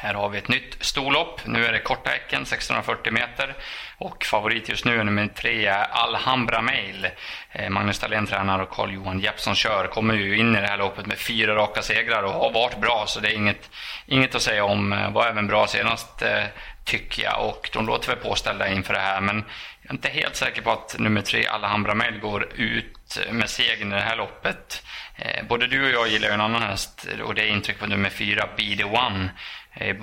Här 0.00 0.14
har 0.14 0.28
vi 0.28 0.38
ett 0.38 0.48
nytt 0.48 0.76
storlopp. 0.80 1.40
Nu 1.46 1.66
är 1.66 1.72
det 1.72 1.78
korta 1.78 2.10
häcken, 2.10 2.42
1640 2.42 3.12
meter. 3.12 3.54
Och 3.98 4.24
favorit 4.24 4.68
just 4.68 4.84
nu 4.84 5.00
är 5.00 5.04
nummer 5.04 5.26
tre, 5.26 5.68
Alhambra 5.90 6.62
Mail. 6.62 7.08
Eh, 7.52 7.70
Magnus 7.70 7.98
Dahlén 7.98 8.26
tränar 8.26 8.58
och 8.58 8.70
Carl-Johan 8.70 9.20
Jeppsson 9.20 9.54
kör. 9.54 9.86
Kommer 9.86 10.14
ju 10.14 10.36
in 10.36 10.56
i 10.56 10.60
det 10.60 10.66
här 10.66 10.76
loppet 10.76 11.06
med 11.06 11.18
fyra 11.18 11.54
raka 11.54 11.82
segrar 11.82 12.22
och 12.22 12.32
har 12.32 12.52
varit 12.52 12.80
bra, 12.80 13.04
så 13.06 13.20
det 13.20 13.28
är 13.28 13.34
inget, 13.34 13.70
inget 14.06 14.34
att 14.34 14.42
säga 14.42 14.64
om. 14.64 14.92
Eh, 14.92 15.10
var 15.10 15.26
även 15.26 15.46
bra 15.46 15.66
senast, 15.66 16.22
eh, 16.22 16.44
tycker 16.84 17.22
jag. 17.22 17.46
Och 17.48 17.70
de 17.72 17.86
låter 17.86 18.08
väl 18.08 18.16
påställda 18.16 18.68
inför 18.68 18.94
det 18.94 19.00
här, 19.00 19.20
men 19.20 19.44
jag 19.82 19.90
är 19.90 19.94
inte 19.94 20.08
helt 20.08 20.36
säker 20.36 20.62
på 20.62 20.70
att 20.70 20.98
nummer 20.98 21.22
tre, 21.22 21.46
Alhambra 21.46 21.94
Mail, 21.94 22.18
går 22.18 22.48
ut 22.54 23.18
med 23.30 23.50
segern 23.50 23.92
i 23.92 23.94
det 23.94 24.00
här 24.00 24.16
loppet. 24.16 24.82
Både 25.48 25.66
du 25.66 25.84
och 25.84 25.90
jag 25.90 26.08
gillar 26.08 26.28
ju 26.28 26.34
en 26.34 26.40
annan 26.40 26.62
häst 26.62 27.06
och 27.24 27.34
det 27.34 27.42
är 27.42 27.46
intryck 27.46 27.78
på 27.78 27.86
nummer 27.86 28.10
fyra, 28.10 28.48
Be 28.56 28.76
the 28.76 28.84
One. 28.84 29.30
Eh, 29.80 29.96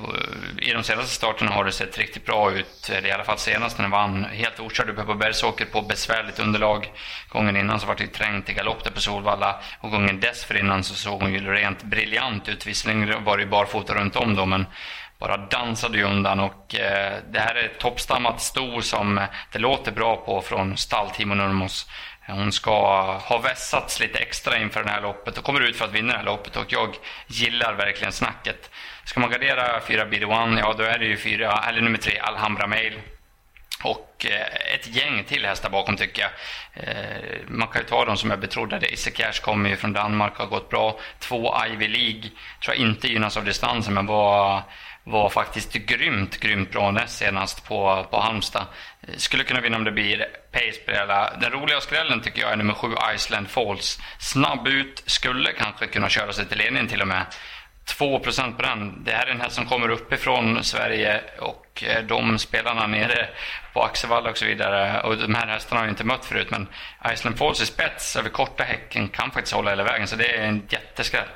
I 0.57 0.73
de 0.73 0.83
senaste 0.83 1.15
starterna 1.15 1.51
har 1.51 1.65
det 1.65 1.71
sett 1.71 1.97
riktigt 1.97 2.25
bra 2.25 2.51
ut. 2.51 2.89
Eh, 2.89 3.07
I 3.07 3.11
alla 3.11 3.23
fall 3.23 3.37
senast 3.37 3.77
när 3.77 3.83
den 3.83 3.91
vann. 3.91 4.25
Helt 4.25 4.59
okörd 4.59 4.89
uppe 4.89 5.03
på 5.03 5.13
Bergsåker 5.13 5.65
på 5.65 5.81
besvärligt 5.81 6.39
underlag. 6.39 6.91
Gången 7.29 7.57
innan 7.57 7.79
så 7.79 7.87
var 7.87 7.95
det 7.95 8.07
trängt 8.07 8.49
i 8.49 8.53
galopp 8.53 8.83
där 8.83 8.91
på 8.91 9.01
Solvalla. 9.01 9.59
Och 9.79 9.91
gången 9.91 10.19
dessförinnan 10.19 10.83
så 10.83 10.93
såg 10.93 11.21
hon 11.21 11.33
ju 11.33 11.53
rent 11.53 11.83
briljant 11.83 12.49
ut. 12.49 12.67
Visserligen 12.67 13.23
var 13.23 13.37
det 13.37 13.43
ju 13.43 13.49
barfota 13.49 13.93
runt 13.93 14.15
om 14.15 14.35
då 14.35 14.45
men 14.45 14.65
bara 15.19 15.37
dansade 15.37 15.97
ju 15.97 16.03
undan 16.03 16.39
och 16.39 16.75
eh, 16.75 17.17
det 17.31 17.39
här 17.39 17.55
är 17.55 17.65
ett 17.65 17.79
toppstammat 17.79 18.41
sto 18.41 18.81
som 18.81 19.27
det 19.51 19.59
låter 19.59 19.91
bra 19.91 20.15
på 20.15 20.41
från 20.41 20.77
stall 20.77 21.09
Timo 21.09 21.35
Nurmos. 21.35 21.87
Hon 22.27 22.51
ska 22.51 22.71
ha 23.17 23.37
vässats 23.37 23.99
lite 23.99 24.19
extra 24.19 24.57
inför 24.57 24.83
det 24.83 24.89
här 24.89 25.01
loppet 25.01 25.37
och 25.37 25.43
kommer 25.43 25.61
ut 25.61 25.75
för 25.75 25.85
att 25.85 25.93
vinna 25.93 26.13
det 26.13 26.19
här 26.19 26.25
loppet 26.25 26.55
och 26.55 26.73
jag 26.73 26.95
gillar 27.27 27.73
verkligen 27.73 28.11
snacket. 28.11 28.69
Ska 29.03 29.19
man 29.19 29.29
gardera 29.29 29.81
fyra 29.81 30.05
BD 30.05 30.23
One, 30.23 30.59
ja 30.59 30.73
då 30.77 30.83
är 30.83 30.97
det 30.97 31.05
ju 31.05 31.17
fyra, 31.17 31.63
eller 31.67 31.81
nummer 31.81 31.97
tre, 31.97 32.19
Alhambra 32.19 32.67
Mail. 32.67 32.93
Och 33.83 34.25
eh, 34.29 34.75
ett 34.75 34.87
gäng 34.87 35.23
till 35.23 35.45
hästar 35.45 35.69
bakom 35.69 35.97
tycker 35.97 36.21
jag. 36.21 36.31
Eh, 36.83 37.39
man 37.47 37.67
kan 37.67 37.81
ju 37.81 37.87
ta 37.87 38.05
dem 38.05 38.17
som 38.17 38.31
är 38.31 38.37
betrodda. 38.37 38.79
Isse 38.79 39.11
Cash 39.11 39.41
kommer 39.41 39.69
ju 39.69 39.75
från 39.75 39.93
Danmark, 39.93 40.33
och 40.33 40.39
har 40.39 40.45
gått 40.45 40.69
bra. 40.69 40.99
Två 41.19 41.55
Ivy 41.67 41.87
League, 41.87 42.21
tror 42.63 42.75
jag 42.75 42.75
inte 42.75 43.07
gynnas 43.07 43.37
av 43.37 43.45
distansen 43.45 43.93
men 43.93 44.05
var, 44.05 44.63
var 45.07 45.29
faktiskt 45.29 45.73
grymt, 45.73 46.39
grymt 46.39 46.71
bra 46.71 46.91
näst 46.91 47.17
senast 47.17 47.67
på, 47.67 48.07
på 48.11 48.19
Halmstad. 48.19 48.65
Skulle 49.17 49.43
kunna 49.43 49.61
vinna 49.61 49.77
om 49.77 49.83
det 49.83 49.91
blir 49.91 50.25
pace 50.51 51.39
Den 51.41 51.51
roliga 51.51 51.81
skrällen 51.81 52.21
tycker 52.21 52.41
jag 52.41 52.51
är 52.51 52.55
nummer 52.55 52.73
7, 52.73 52.87
Iceland 53.15 53.47
Falls. 53.49 53.99
Snabb 54.19 54.67
ut, 54.67 55.03
skulle 55.05 55.51
kanske 55.51 55.87
kunna 55.87 56.09
köra 56.09 56.33
sig 56.33 56.45
till 56.45 56.57
ledningen 56.57 56.87
till 56.87 57.01
och 57.01 57.07
med. 57.07 57.25
2% 57.85 58.55
på 58.55 58.61
den. 58.61 59.03
Det 59.03 59.11
här 59.11 59.27
är 59.27 59.31
en 59.31 59.41
häst 59.41 59.55
som 59.55 59.65
kommer 59.65 59.89
uppifrån 59.89 60.63
Sverige 60.63 61.21
och 61.39 61.83
eh, 61.87 62.03
de 62.03 62.39
spelarna 62.39 62.87
nere 62.87 63.29
på 63.73 63.83
Axevalla 63.83 64.29
och 64.29 64.37
så 64.37 64.45
vidare. 64.45 65.01
Och 65.01 65.17
de 65.17 65.35
här 65.35 65.47
hästarna 65.47 65.81
har 65.81 65.85
jag 65.85 65.91
inte 65.91 66.03
mött 66.03 66.25
förut 66.25 66.51
men 66.51 66.67
Iceland 67.13 67.37
Falls 67.37 67.61
i 67.61 67.65
spets 67.65 68.15
över 68.15 68.29
korta 68.29 68.63
häcken 68.63 69.07
kan 69.07 69.31
faktiskt 69.31 69.55
hålla 69.55 69.69
hela 69.69 69.83
vägen 69.83 70.07
så 70.07 70.15
det 70.15 70.37
är 70.37 70.43
en 70.43 70.67
jätteskräll. 70.69 71.27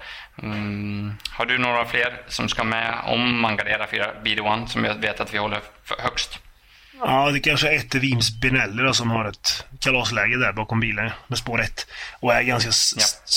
Mm. 0.43 1.13
Har 1.31 1.45
du 1.45 1.57
några 1.57 1.85
fler 1.85 2.21
som 2.27 2.49
ska 2.49 2.63
med 2.63 2.93
om 3.05 3.41
man 3.41 3.57
garderar 3.57 3.87
fyra 3.91 4.07
BD 4.23 4.39
One 4.39 4.67
som 4.67 4.85
jag 4.85 4.95
vet 4.95 5.19
att 5.19 5.33
vi 5.33 5.37
håller 5.37 5.59
högst? 5.99 6.39
Ja, 6.99 7.31
det 7.31 7.39
kanske 7.39 7.73
är 7.73 7.77
ett 7.77 7.95
Vims 7.95 8.41
Benelli 8.41 8.83
då, 8.83 8.93
som 8.93 9.11
har 9.11 9.25
ett 9.25 9.65
kalasläge 9.79 10.37
där 10.37 10.53
bakom 10.53 10.79
bilen 10.79 11.11
med 11.27 11.37
spår 11.37 11.61
1. 11.61 11.87
Och 12.19 12.33
är 12.33 12.43
ganska 12.43 12.69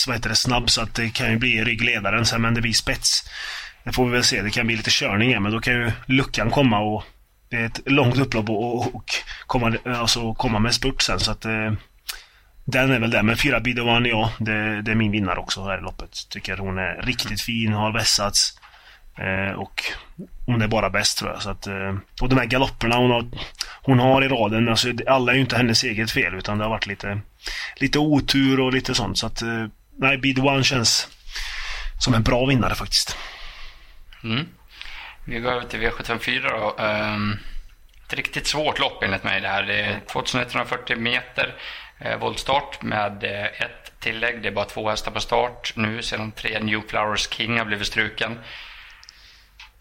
ja. 0.07 0.19
det, 0.19 0.35
snabb 0.35 0.71
så 0.71 0.83
att 0.83 0.95
det 0.95 1.11
kan 1.11 1.31
ju 1.31 1.39
bli 1.39 1.65
ryggledaren 1.65 2.27
sen, 2.27 2.43
men 2.43 2.55
det 2.55 2.61
blir 2.61 2.73
spets. 2.73 3.31
Det 3.85 3.93
får 3.93 4.07
vi 4.07 4.13
väl 4.13 4.25
se. 4.25 4.43
Det 4.43 4.51
kan 4.51 4.67
bli 4.67 4.77
lite 4.77 4.91
körning 4.91 5.29
igen, 5.29 5.43
men 5.43 5.53
då 5.53 5.61
kan 5.61 5.75
ju 5.75 5.93
luckan 6.07 6.51
komma 6.51 6.79
och 6.79 7.05
det 7.49 7.57
är 7.57 7.67
ett 7.67 7.81
långt 7.87 8.19
upplopp 8.19 8.49
och, 8.49 8.95
och 8.95 9.11
komma, 9.47 9.77
alltså 9.85 10.35
komma 10.35 10.59
med 10.59 10.75
spurt 10.75 11.03
sen 11.03 11.21
så 11.21 11.31
att 11.31 11.45
eh, 11.45 11.73
den 12.73 12.91
är 12.91 12.99
väl 12.99 13.11
där. 13.11 13.23
Men 13.23 13.37
fyra 13.37 13.61
Bidovan, 13.61 13.97
One, 13.97 14.09
ja, 14.09 14.33
det, 14.39 14.83
det, 14.83 14.91
är 14.91 14.95
min 14.95 15.13
vinnare 15.13 15.39
också 15.39 15.65
här 15.65 15.79
i 15.79 15.81
loppet. 15.81 16.29
Tycker 16.29 16.57
hon 16.57 16.79
är 16.79 17.03
riktigt 17.03 17.41
fin, 17.41 17.73
har 17.73 17.93
vässats. 17.93 18.59
Eh, 19.19 19.55
och 19.55 19.85
hon 20.47 20.63
är 20.63 20.69
bara 20.69 20.91
bäst 20.91 21.19
tror 21.19 21.31
jag. 21.31 21.43
Så 21.43 21.51
att, 21.51 21.67
eh, 21.67 21.95
och 22.21 22.29
de 22.29 22.39
här 22.39 22.47
galopperna 22.47 22.97
hon 22.97 23.11
har, 23.11 23.27
hon 23.83 23.99
har 23.99 24.23
i 24.25 24.29
raden, 24.29 24.69
alltså, 24.69 24.89
alla 25.07 25.33
är 25.33 25.37
ju 25.37 25.41
inte 25.41 25.57
hennes 25.57 25.85
eget 25.85 26.11
fel 26.11 26.35
utan 26.35 26.59
det 26.59 26.65
har 26.65 26.71
varit 26.71 26.87
lite, 26.87 27.21
lite 27.77 27.99
otur 27.99 28.61
och 28.61 28.73
lite 28.73 28.95
sånt. 28.95 29.19
Så 29.19 29.27
att, 29.27 29.43
eh, 29.43 29.67
nej, 29.99 30.19
Bid 30.19 30.39
One 30.39 30.65
känns 30.65 31.09
som 31.99 32.15
en 32.15 32.23
bra 32.23 32.47
vinnare 32.47 32.75
faktiskt. 32.75 33.17
Mm. 34.25 34.47
Vi 35.25 35.41
går 35.41 35.53
över 35.53 35.67
till 35.67 35.81
V754 35.81 36.49
då. 36.49 36.85
Um, 36.85 37.39
ett 38.07 38.15
riktigt 38.15 38.47
svårt 38.47 38.79
lopp 38.79 39.03
enligt 39.03 39.25
mig 39.25 39.41
det 39.41 39.49
här. 39.49 39.63
Det 39.63 39.81
är 39.81 40.01
2140 40.13 40.97
meter 40.97 41.55
Eh, 42.05 42.19
voltstart 42.19 42.83
med 42.83 43.25
eh, 43.25 43.45
ett 43.45 43.93
tillägg. 44.01 44.43
Det 44.43 44.49
är 44.49 44.53
bara 44.53 44.65
två 44.65 44.91
hästar 44.91 45.11
på 45.11 45.21
start 45.21 45.73
nu 45.77 46.03
sedan 46.03 46.33
tre 46.33 46.59
New 46.61 46.81
Flowers 46.89 47.31
King 47.31 47.59
har 47.59 47.65
blivit 47.65 47.87
struken. 47.87 48.39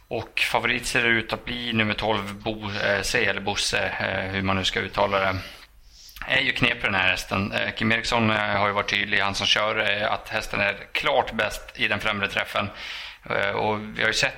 Och 0.07 0.39
favorit 0.39 0.85
ser 0.85 1.03
det 1.03 1.09
ut 1.09 1.33
att 1.33 1.45
bli 1.45 1.73
nummer 1.73 1.93
12, 1.93 2.43
Bo, 2.43 2.69
eh, 2.71 3.01
C 3.01 3.25
eller 3.25 3.41
Bosse, 3.41 3.91
eh, 3.99 4.31
hur 4.31 4.41
man 4.41 4.55
nu 4.55 4.63
ska 4.63 4.79
uttala 4.79 5.19
det. 5.19 5.39
är 6.27 6.41
ju 6.41 6.51
knepig 6.51 6.83
den 6.83 6.95
här 6.95 7.09
hästen. 7.09 7.51
Eh, 7.51 7.71
Kim 7.75 7.91
Eriksson 7.91 8.29
eh, 8.29 8.37
har 8.37 8.67
ju 8.67 8.73
varit 8.73 8.89
tydlig, 8.89 9.19
han 9.19 9.35
som 9.35 9.47
kör, 9.47 10.01
eh, 10.01 10.11
att 10.11 10.29
hästen 10.29 10.59
är 10.59 10.87
klart 10.91 11.33
bäst 11.33 11.79
i 11.79 11.87
den 11.87 11.99
främre 11.99 12.27
träffen. 12.27 12.69
Eh, 13.29 13.49
och 13.49 13.79
vi 13.97 14.01
har 14.01 14.07
ju 14.07 14.13
sett... 14.13 14.37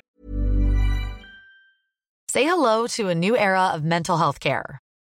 Say 2.31 2.43
hello 2.43 2.87
to 2.87 3.09
a 3.09 3.13
new 3.13 3.35
era 3.35 3.75
of 3.75 3.81
mental 3.81 4.17
health 4.17 4.39
care. 4.39 4.82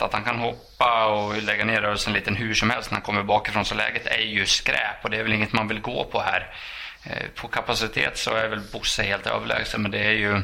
Att 0.00 0.12
han 0.12 0.24
kan 0.24 0.38
hoppa 0.38 1.06
och 1.06 1.42
lägga 1.42 1.64
ner 1.64 1.80
rörelsen 1.80 2.12
lite 2.12 2.34
hur 2.34 2.54
som 2.54 2.70
helst 2.70 2.90
när 2.90 2.96
han 2.96 3.02
kommer 3.02 3.22
bakifrån 3.22 3.64
så 3.64 3.74
läget 3.74 4.06
är 4.06 4.24
ju 4.24 4.46
skräp 4.46 5.04
och 5.04 5.10
det 5.10 5.16
är 5.16 5.22
väl 5.22 5.32
inget 5.32 5.52
man 5.52 5.68
vill 5.68 5.80
gå 5.80 6.04
på 6.04 6.20
här. 6.20 6.54
Eh, 7.04 7.28
på 7.34 7.48
kapacitet 7.48 8.18
så 8.18 8.34
är 8.34 8.48
väl 8.48 8.60
Bosse 8.72 9.02
helt 9.02 9.26
överlägsen 9.26 9.82
men 9.82 9.90
det 9.90 9.98
är 9.98 10.12
ju 10.12 10.42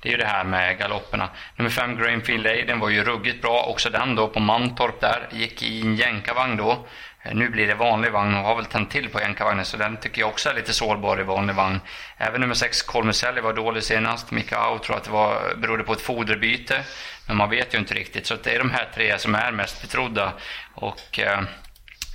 det 0.00 0.08
är 0.08 0.10
ju 0.10 0.18
det 0.18 0.26
här 0.26 0.44
med 0.44 0.78
galopperna. 0.78 1.28
Nummer 1.56 1.70
fem, 1.70 1.96
Grainfield 1.96 2.46
Aiden, 2.46 2.80
var 2.80 2.88
ju 2.88 3.04
ruggigt 3.04 3.42
bra. 3.42 3.62
Också 3.62 3.90
den 3.90 4.14
då 4.14 4.28
på 4.28 4.40
Mantorp 4.40 5.00
där. 5.00 5.28
Gick 5.32 5.62
i 5.62 5.80
en 5.80 5.96
jänkarvagn 5.96 6.56
då. 6.56 6.86
Eh, 7.22 7.34
nu 7.34 7.48
blir 7.48 7.66
det 7.66 7.74
vanlig 7.74 8.12
vagn 8.12 8.34
och 8.34 8.44
har 8.44 8.56
väl 8.56 8.64
tänt 8.64 8.90
till 8.90 9.08
på 9.08 9.20
jänkarvagnen 9.20 9.64
så 9.64 9.76
den 9.76 9.96
tycker 9.96 10.20
jag 10.20 10.28
också 10.28 10.50
är 10.50 10.54
lite 10.54 10.72
sårbar 10.72 11.20
i 11.20 11.22
vanlig 11.22 11.54
vagn. 11.54 11.80
Även 12.16 12.40
nummer 12.40 12.54
6 12.54 12.82
Kolmuselli 12.82 13.40
var 13.40 13.52
dålig 13.52 13.82
senast. 13.82 14.30
Mika 14.30 14.56
Au 14.58 14.78
tror 14.78 14.96
att 14.96 15.04
det 15.04 15.10
var, 15.10 15.54
berodde 15.56 15.82
på 15.82 15.92
ett 15.92 16.00
foderbyte. 16.00 16.84
Men 17.26 17.36
man 17.36 17.50
vet 17.50 17.74
ju 17.74 17.78
inte 17.78 17.94
riktigt. 17.94 18.26
Så 18.26 18.34
det 18.42 18.54
är 18.54 18.58
de 18.58 18.70
här 18.70 18.88
tre 18.94 19.18
som 19.18 19.34
är 19.34 19.52
mest 19.52 19.82
betrodda. 19.82 20.32
Och 20.74 21.18
eh, 21.18 21.40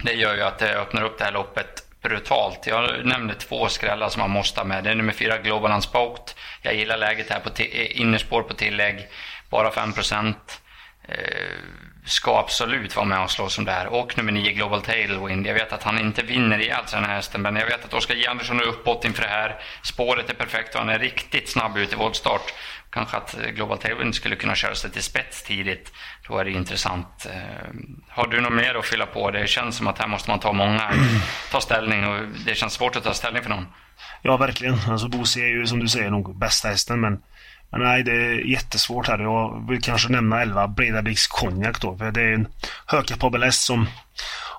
det 0.04 0.14
gör 0.14 0.36
ju 0.36 0.42
att 0.42 0.60
det 0.60 0.76
öppnar 0.76 1.04
upp 1.04 1.18
det 1.18 1.24
här 1.24 1.32
loppet 1.32 1.84
brutalt. 2.02 2.68
Jag 2.68 3.06
nämnde 3.06 3.34
två 3.34 3.68
skrällar 3.68 4.10
som 4.10 4.20
man 4.20 4.30
måste 4.30 4.60
ha 4.60 4.66
med. 4.66 4.84
Det 4.84 4.90
är 4.90 4.96
nummer 4.96 5.14
4, 5.14 5.38
Global 5.38 5.72
Unspoked. 5.72 6.36
Jag 6.62 6.76
gillar 6.76 6.98
läget 6.98 7.30
här 7.30 7.40
på 7.40 7.50
eh, 7.58 8.02
innerspår 8.02 8.42
på 8.42 8.54
tillägg. 8.54 9.08
Bara 9.50 9.72
5 9.72 9.94
procent. 9.94 10.62
Eh, 11.08 11.16
ska 12.08 12.40
absolut 12.40 12.96
vara 12.96 13.06
med 13.06 13.24
och 13.24 13.32
slås 13.32 13.58
om 13.58 13.66
det 13.66 13.72
här. 13.72 13.88
Och 13.88 14.18
nummer 14.18 14.32
9 14.32 14.52
Global 14.52 14.82
Tailwind. 14.82 15.48
Jag 15.48 15.54
vet 15.54 15.74
att 15.74 15.84
han 15.84 16.00
inte 16.00 16.22
vinner 16.22 16.60
ihjäl 16.60 16.88
sig 16.88 17.00
den 17.00 17.10
här 17.10 17.16
hästen, 17.16 17.42
men 17.42 17.56
jag 17.56 17.66
vet 17.66 17.86
att 17.86 17.94
Oskar 17.94 18.16
J. 18.16 18.28
Andersson 18.28 18.60
är 18.60 18.64
uppåt 18.64 19.06
inför 19.06 19.22
det 19.22 19.30
här. 19.30 19.56
Spåret 19.84 20.30
är 20.30 20.34
perfekt 20.34 20.76
och 20.76 20.82
han 20.82 20.90
är 20.90 21.00
riktigt 21.00 21.50
snabb 21.50 21.78
ut 21.78 21.94
i 21.94 21.96
voltstart. 21.96 22.54
Kanske 22.90 23.18
att 23.18 23.38
eh, 23.38 23.50
Global 23.50 23.78
Tailwind 23.78 24.16
skulle 24.16 24.36
kunna 24.36 24.56
köra 24.56 24.76
sig 24.76 24.92
till 24.92 25.04
spets 25.04 25.44
tidigt. 25.44 25.94
Då 26.28 26.38
är 26.38 26.46
det 26.46 26.52
intressant. 26.52 27.28
Eh, 27.34 27.68
har 28.10 28.28
du 28.28 28.42
något 28.42 28.54
mer 28.54 28.76
att 28.76 28.86
fylla 28.86 29.06
på? 29.06 29.32
Det 29.32 29.48
känns 29.48 29.78
som 29.78 29.88
att 29.88 30.00
här 30.00 30.08
måste 30.08 30.30
man 30.30 30.40
ta 30.40 30.54
många, 30.54 30.92
ta 31.52 31.62
ställning 31.62 32.08
och 32.08 32.28
det 32.46 32.56
känns 32.56 32.74
svårt 32.74 32.96
att 32.96 33.04
ta 33.04 33.14
ställning 33.14 33.44
för 33.44 33.50
någon. 33.50 33.68
Ja, 34.22 34.38
verkligen. 34.38 34.80
Alltså 34.90 35.08
Bosse 35.08 35.40
är 35.40 35.48
ju 35.48 35.68
som 35.68 35.80
du 35.80 35.88
säger 35.88 36.10
nog 36.10 36.40
bästa 36.40 36.68
hästen, 36.68 37.02
men 37.02 37.20
men 37.72 37.82
nej, 37.82 38.04
det 38.04 38.12
är 38.12 38.48
jättesvårt 38.48 39.08
här. 39.08 39.20
Jag 39.20 39.66
vill 39.70 39.82
kanske 39.82 40.10
nämna 40.10 40.42
11 40.42 40.68
Bredablicks 40.68 41.28
Konjak 41.28 41.82
då. 41.82 41.98
För 41.98 42.12
det 42.12 42.22
är 42.22 42.34
en 42.34 42.48
högkapabel 42.86 43.44
häst 43.44 43.62
som 43.62 43.88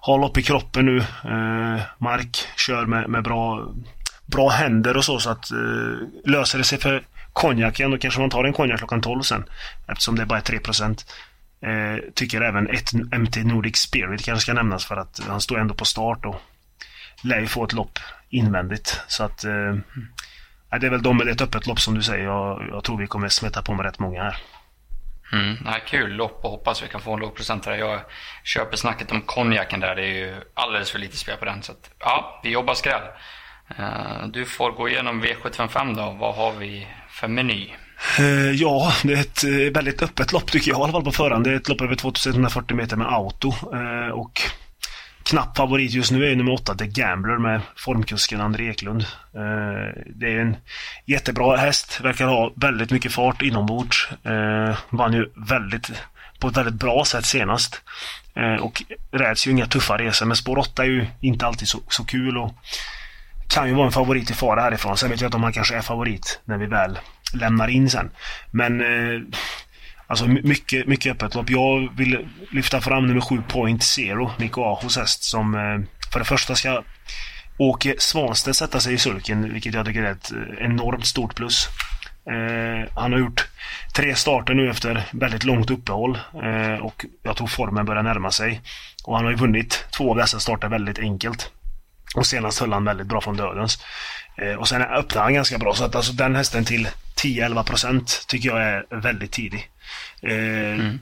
har 0.01 0.19
lopp 0.19 0.39
i 0.39 0.43
kroppen 0.43 0.87
nu. 0.87 0.99
Eh, 0.99 1.81
Mark 1.99 2.49
kör 2.57 2.87
med, 2.87 3.11
med 3.11 3.25
bra, 3.25 3.69
bra 4.27 4.49
händer 4.49 4.97
och 4.97 5.05
så. 5.05 5.19
Så 5.19 5.31
att 5.31 5.51
eh, 5.51 6.31
löser 6.31 6.59
det 6.59 6.65
sig 6.65 6.79
för 6.79 7.07
konjaken 7.33 7.91
då 7.91 7.99
kanske 7.99 8.21
man 8.21 8.31
tar 8.31 8.45
en 8.45 8.53
konjak 8.53 8.79
klockan 8.79 9.01
12 9.01 9.23
sen. 9.23 9.45
Eftersom 9.89 10.17
det 10.17 10.27
bara 10.27 10.39
är 10.39 10.43
3 10.43 10.57
eh, 10.57 12.13
Tycker 12.15 12.41
även 12.41 12.71
ett 12.71 12.93
MT 12.93 13.37
Nordic 13.37 13.77
Spirit 13.77 14.25
kanske 14.25 14.43
ska 14.43 14.53
nämnas 14.53 14.85
för 14.85 14.97
att 14.97 15.21
han 15.29 15.41
står 15.41 15.59
ändå 15.59 15.75
på 15.75 15.85
start 15.85 16.25
och 16.25 16.41
lär 17.23 17.41
ju 17.41 17.47
få 17.47 17.65
ett 17.65 17.73
lopp 17.73 17.99
invändigt. 18.29 19.01
Så 19.07 19.25
att 19.25 19.45
eh, 19.45 19.75
det 20.71 20.87
är 20.87 20.91
väl 20.91 21.03
de 21.03 21.17
med 21.17 21.29
ett 21.29 21.41
öppet 21.41 21.67
lopp 21.67 21.81
som 21.81 21.95
du 21.95 22.03
säger. 22.03 22.25
Jag, 22.25 22.69
jag 22.71 22.85
tror 22.85 22.99
vi 22.99 23.07
kommer 23.07 23.29
smeta 23.29 23.63
på 23.63 23.75
med 23.75 23.87
rätt 23.87 23.99
många 23.99 24.23
här. 24.23 24.37
Mm, 25.33 25.57
ja, 25.65 25.75
kul 25.87 26.11
lopp 26.11 26.45
och 26.45 26.51
hoppas 26.51 26.83
vi 26.83 26.89
kan 26.89 27.01
få 27.01 27.13
en 27.13 27.21
lågprocentare. 27.21 27.79
Jag 27.79 28.01
köper 28.45 28.77
snacket 28.77 29.13
om 29.13 29.21
konjaken 29.23 29.81
där. 29.81 29.97
Det 29.97 30.03
är 30.03 30.15
ju 30.15 30.35
alldeles 30.55 30.91
för 30.91 30.99
lite 30.99 31.17
spel 31.17 31.37
på 31.37 31.45
den. 31.45 31.63
Så 31.63 31.73
att, 31.73 31.91
ja, 31.99 32.41
vi 32.45 32.51
jobbar 32.51 32.75
skräll. 32.75 33.03
Uh, 33.79 34.29
du 34.33 34.45
får 34.45 34.71
gå 34.73 34.89
igenom 34.89 35.25
V755 35.25 35.97
då. 35.97 36.17
Vad 36.21 36.35
har 36.35 36.53
vi 36.53 36.87
för 37.11 37.29
meny? 37.29 37.71
Uh, 38.21 38.53
ja, 38.53 38.93
det 39.03 39.13
är 39.13 39.21
ett 39.21 39.45
uh, 39.45 39.73
väldigt 39.73 40.03
öppet 40.03 40.33
lopp 40.33 40.51
tycker 40.51 40.71
jag 40.71 40.81
i 40.81 40.83
alla 40.83 40.93
fall 40.93 41.05
på 41.05 41.13
förhand. 41.13 41.45
Det 41.45 41.51
är 41.51 41.55
ett 41.55 41.69
lopp 41.69 41.81
över 41.81 41.95
2140 41.95 42.77
meter 42.77 42.97
med 42.97 43.13
auto. 43.13 43.53
och 44.13 44.41
knapp 45.29 45.57
favorit 45.57 45.93
just 45.93 46.11
nu 46.11 46.33
är 46.33 46.37
nummer 46.37 46.53
8, 46.53 46.75
The 46.75 46.87
Gambler 46.87 47.39
med 47.39 47.61
formkusken 47.77 48.41
André 48.41 48.71
Eklund. 48.71 49.03
Eh, 49.35 50.03
det 50.07 50.33
är 50.33 50.39
en 50.39 50.57
jättebra 51.07 51.57
häst, 51.57 52.01
verkar 52.01 52.27
ha 52.27 52.53
väldigt 52.57 52.91
mycket 52.91 53.13
fart 53.13 53.43
inombords. 53.43 54.09
Eh, 54.25 54.79
vann 54.91 55.13
ju 55.13 55.31
väldigt, 55.49 55.91
på 56.39 56.49
ett 56.49 56.57
väldigt 56.57 56.75
bra 56.75 57.05
sätt 57.05 57.25
senast. 57.25 57.83
Eh, 58.35 58.63
och 58.63 58.83
räds 59.11 59.47
ju 59.47 59.51
inga 59.51 59.67
tuffa 59.67 59.99
resor, 59.99 60.27
men 60.27 60.37
spår 60.37 60.59
8 60.59 60.83
är 60.83 60.87
ju 60.87 61.07
inte 61.21 61.47
alltid 61.47 61.69
så, 61.69 61.79
så 61.89 62.05
kul 62.05 62.39
och 62.39 62.55
kan 63.49 63.69
ju 63.69 63.75
vara 63.75 63.87
en 63.87 63.93
favorit 63.93 64.31
i 64.31 64.35
fara 64.35 64.61
härifrån. 64.61 64.97
Sen 64.97 65.11
vet 65.11 65.21
jag 65.21 65.29
inte 65.29 65.37
om 65.37 65.43
han 65.43 65.53
kanske 65.53 65.77
är 65.77 65.83
favorit 65.83 66.41
när 66.45 66.59
vi 66.59 66.67
väl 66.67 66.99
lämnar 67.33 67.69
in 67.69 67.91
sen. 67.91 68.11
Men 68.51 68.83
Alltså 70.11 70.27
mycket, 70.27 70.87
mycket 70.87 71.13
öppet 71.13 71.35
lopp. 71.35 71.51
Jag 71.51 71.97
vill 71.97 72.29
lyfta 72.51 72.81
fram 72.81 73.07
nummer 73.07 73.21
7 73.21 73.43
Point 73.49 73.83
Zero, 73.83 74.31
Nico 74.39 74.63
Ahos 74.63 74.97
häst 74.97 75.23
som 75.23 75.55
eh, 75.55 76.11
för 76.13 76.19
det 76.19 76.25
första 76.25 76.55
ska 76.55 76.83
Åke 77.59 77.95
Svanstedt 77.99 78.57
sätta 78.57 78.81
sig 78.81 78.95
i 78.95 78.99
sulken, 78.99 79.53
vilket 79.53 79.75
jag 79.75 79.87
tycker 79.87 80.03
är 80.03 80.13
ett 80.13 80.33
eh, 80.33 80.65
enormt 80.65 81.07
stort 81.07 81.35
plus. 81.35 81.69
Eh, 82.31 82.89
han 82.95 83.13
har 83.13 83.19
gjort 83.19 83.49
tre 83.97 84.15
starter 84.15 84.55
nu 84.55 84.71
efter 84.71 85.05
väldigt 85.13 85.45
långt 85.45 85.71
uppehåll 85.71 86.19
eh, 86.43 86.85
och 86.85 87.05
jag 87.23 87.37
tror 87.37 87.47
formen 87.47 87.85
börjar 87.85 88.03
närma 88.03 88.31
sig. 88.31 88.61
Och 89.05 89.17
han 89.17 89.25
har 89.25 89.31
ju 89.31 89.37
vunnit 89.37 89.85
två 89.91 90.11
av 90.11 90.17
dessa 90.17 90.41
starter 90.41 90.69
väldigt 90.69 90.99
enkelt. 90.99 91.51
Och 92.15 92.27
senast 92.27 92.61
höll 92.61 92.73
han 92.73 92.85
väldigt 92.85 93.07
bra 93.07 93.21
från 93.21 93.37
dödens. 93.37 93.79
Eh, 94.37 94.55
och 94.55 94.69
sen 94.69 94.83
öppnade 94.83 95.25
han 95.25 95.35
ganska 95.35 95.59
bra 95.59 95.75
så 95.75 95.85
att 95.85 95.95
alltså 95.95 96.13
den 96.13 96.37
hästen 96.37 96.65
till 96.65 96.89
10-11% 97.17 98.27
tycker 98.27 98.49
jag 98.49 98.63
är 98.63 98.87
väldigt 98.91 99.33
tidig. 99.33 99.71
Eh, 100.23 100.75
mm. 100.75 100.99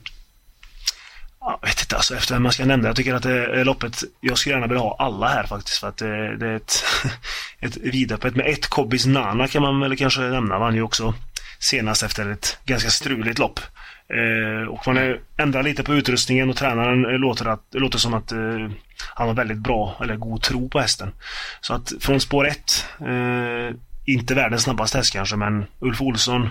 Jag 1.40 1.58
vet 1.62 1.80
inte 1.80 1.96
alltså 1.96 2.16
efter 2.16 2.38
man 2.38 2.52
ska 2.52 2.64
nämna. 2.64 2.88
Jag 2.88 2.96
tycker 2.96 3.14
att 3.14 3.22
det 3.22 3.60
är 3.60 3.64
loppet, 3.64 4.04
jag 4.20 4.38
skulle 4.38 4.54
gärna 4.54 4.66
vilja 4.66 4.82
ha 4.82 4.96
alla 4.98 5.28
här 5.28 5.46
faktiskt 5.46 5.78
för 5.78 5.88
att 5.88 5.96
det, 5.96 6.36
det 6.36 6.46
är 6.46 6.56
ett, 6.56 6.84
ett 7.60 7.76
vidöppet. 7.76 8.36
Med 8.36 8.46
ett 8.46 8.66
Kobbis 8.66 9.06
Nana 9.06 9.48
kan 9.48 9.62
man 9.62 9.80
väl 9.80 9.96
kanske 9.96 10.20
nämna. 10.20 10.58
Vann 10.58 10.74
ju 10.74 10.82
också 10.82 11.14
senast 11.58 12.02
efter 12.02 12.30
ett 12.30 12.58
ganska 12.64 12.90
struligt 12.90 13.38
lopp. 13.38 13.60
Eh, 14.08 14.68
och 14.68 14.86
man 14.86 15.18
ändrar 15.36 15.62
lite 15.62 15.82
på 15.82 15.94
utrustningen 15.94 16.50
och 16.50 16.56
tränaren 16.56 17.02
låter, 17.02 17.46
att, 17.46 17.64
låter 17.72 17.98
som 17.98 18.14
att 18.14 18.32
eh, 18.32 18.70
han 19.14 19.28
har 19.28 19.34
väldigt 19.34 19.58
bra 19.58 19.96
eller 20.02 20.16
god 20.16 20.42
tro 20.42 20.68
på 20.68 20.80
hästen. 20.80 21.12
Så 21.60 21.74
att 21.74 21.92
från 22.00 22.20
spår 22.20 22.48
1, 22.48 22.86
eh, 23.00 23.76
inte 24.06 24.34
världens 24.34 24.62
snabbaste 24.62 24.98
häst 24.98 25.12
kanske 25.12 25.36
men 25.36 25.64
Ulf 25.80 26.00
Olsson 26.00 26.50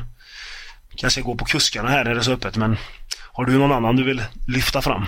kanske 0.97 1.21
gå 1.21 1.35
på 1.35 1.45
kuskarna 1.45 1.89
här 1.89 2.03
när 2.03 2.13
det 2.13 2.19
är 2.19 2.23
så 2.23 2.31
öppet 2.31 2.57
men 2.57 2.77
har 3.31 3.45
du 3.45 3.57
någon 3.57 3.71
annan 3.71 3.95
du 3.95 4.03
vill 4.03 4.23
lyfta 4.47 4.81
fram? 4.81 5.05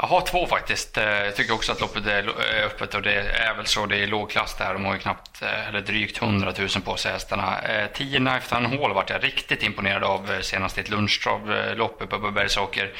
Jag 0.00 0.08
har 0.08 0.20
två 0.20 0.46
faktiskt. 0.46 0.98
Eh, 0.98 1.04
jag 1.04 1.36
tycker 1.36 1.54
också 1.54 1.72
att 1.72 1.80
loppet 1.80 2.06
är 2.06 2.28
öppet 2.66 2.94
och 2.94 3.02
det 3.02 3.20
är 3.20 3.54
väl 3.54 3.66
så. 3.66 3.86
Det 3.86 4.02
är 4.02 4.06
lågklass 4.06 4.54
där. 4.54 4.74
De 4.74 4.84
har 4.84 4.92
ju 4.92 4.98
knappt, 4.98 5.42
eh, 5.42 5.68
eller 5.68 5.80
drygt 5.80 6.22
100 6.22 6.52
000 6.58 6.68
på 6.84 6.96
sig 6.96 7.12
hästarna. 7.12 7.60
Eh, 7.60 7.86
10 7.94 8.18
Knife 8.18 8.48
Town 8.48 8.66
Hall 8.66 8.94
vart 8.94 9.10
jag 9.10 9.24
riktigt 9.24 9.62
imponerad 9.62 10.04
av 10.04 10.40
senast 10.40 10.78
i 10.78 10.80
ett 10.80 10.90
lunchtravlopp 10.90 12.02
uppe 12.02 12.18
på 12.18 12.30
Bergsåker. 12.30 12.92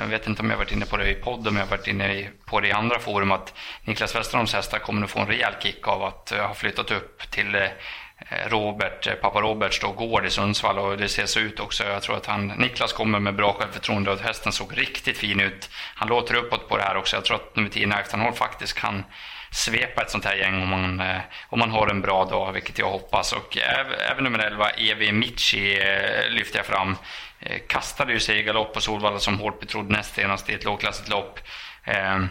Jag 0.00 0.06
vet 0.06 0.26
inte 0.26 0.42
om 0.42 0.50
jag 0.50 0.56
varit 0.56 0.72
inne 0.72 0.86
på 0.86 0.96
det 0.96 1.10
i 1.10 1.14
podden, 1.14 1.54
men 1.54 1.56
jag 1.56 1.66
har 1.66 1.76
varit 1.76 1.86
inne 1.86 2.28
på 2.44 2.60
det 2.60 2.68
i 2.68 2.72
andra 2.72 2.98
forum 2.98 3.32
att 3.32 3.54
Niklas 3.84 4.14
Westerholms 4.14 4.54
hästar 4.54 4.78
kommer 4.78 5.04
att 5.04 5.10
få 5.10 5.20
en 5.20 5.26
rejäl 5.26 5.52
kick 5.62 5.88
av 5.88 6.02
att 6.02 6.30
ha 6.30 6.54
flyttat 6.54 6.90
upp 6.90 7.30
till 7.30 7.68
Eh, 8.18 8.48
Robert, 8.48 9.06
eh, 9.06 9.14
pappa 9.14 9.40
Roberts 9.40 9.80
då, 9.80 9.92
gård 9.92 10.26
i 10.26 10.30
Sundsvall 10.30 10.78
och 10.78 10.96
det 10.96 11.08
ser 11.08 11.26
så 11.26 11.40
ut 11.40 11.60
också. 11.60 11.84
Jag 11.84 12.02
tror 12.02 12.16
att 12.16 12.26
han, 12.26 12.46
Niklas 12.46 12.92
kommer 12.92 13.20
med 13.20 13.36
bra 13.36 13.52
självförtroende 13.52 14.10
och 14.10 14.20
hästen 14.20 14.52
såg 14.52 14.78
riktigt 14.78 15.18
fin 15.18 15.40
ut. 15.40 15.70
Han 15.94 16.08
låter 16.08 16.34
uppåt 16.34 16.68
på 16.68 16.76
det 16.76 16.82
här 16.82 16.96
också. 16.96 17.16
Jag 17.16 17.24
tror 17.24 17.36
att 17.36 17.56
nummer 17.56 17.68
10 17.70 17.84
Knifeton 17.84 18.32
faktiskt 18.32 18.78
kan 18.78 19.04
svepa 19.50 20.02
ett 20.02 20.10
sånt 20.10 20.24
här 20.24 20.36
gäng 20.36 20.62
om 20.62 20.68
man, 20.68 21.00
eh, 21.00 21.20
om 21.48 21.58
man 21.58 21.70
har 21.70 21.88
en 21.88 22.00
bra 22.00 22.24
dag, 22.24 22.52
vilket 22.52 22.78
jag 22.78 22.90
hoppas. 22.90 23.32
Och 23.32 23.58
även 24.10 24.24
nummer 24.24 24.38
11, 24.38 24.70
Evi 24.70 25.12
Michi, 25.12 25.80
lyfter 26.30 26.58
jag 26.58 26.66
fram. 26.66 26.96
Kastade 27.68 28.12
ju 28.12 28.20
sig 28.20 28.38
i 28.38 28.42
galopp 28.42 28.74
på 28.74 28.80
Solvalla 28.80 29.18
som 29.18 29.38
hårt 29.38 29.60
betrodd 29.60 29.90
näst 29.90 30.14
senast 30.14 30.50
i 30.50 30.54
ett 30.54 30.64
lågklassigt 30.64 31.08
lopp 31.08 31.40
ehm, 31.84 32.28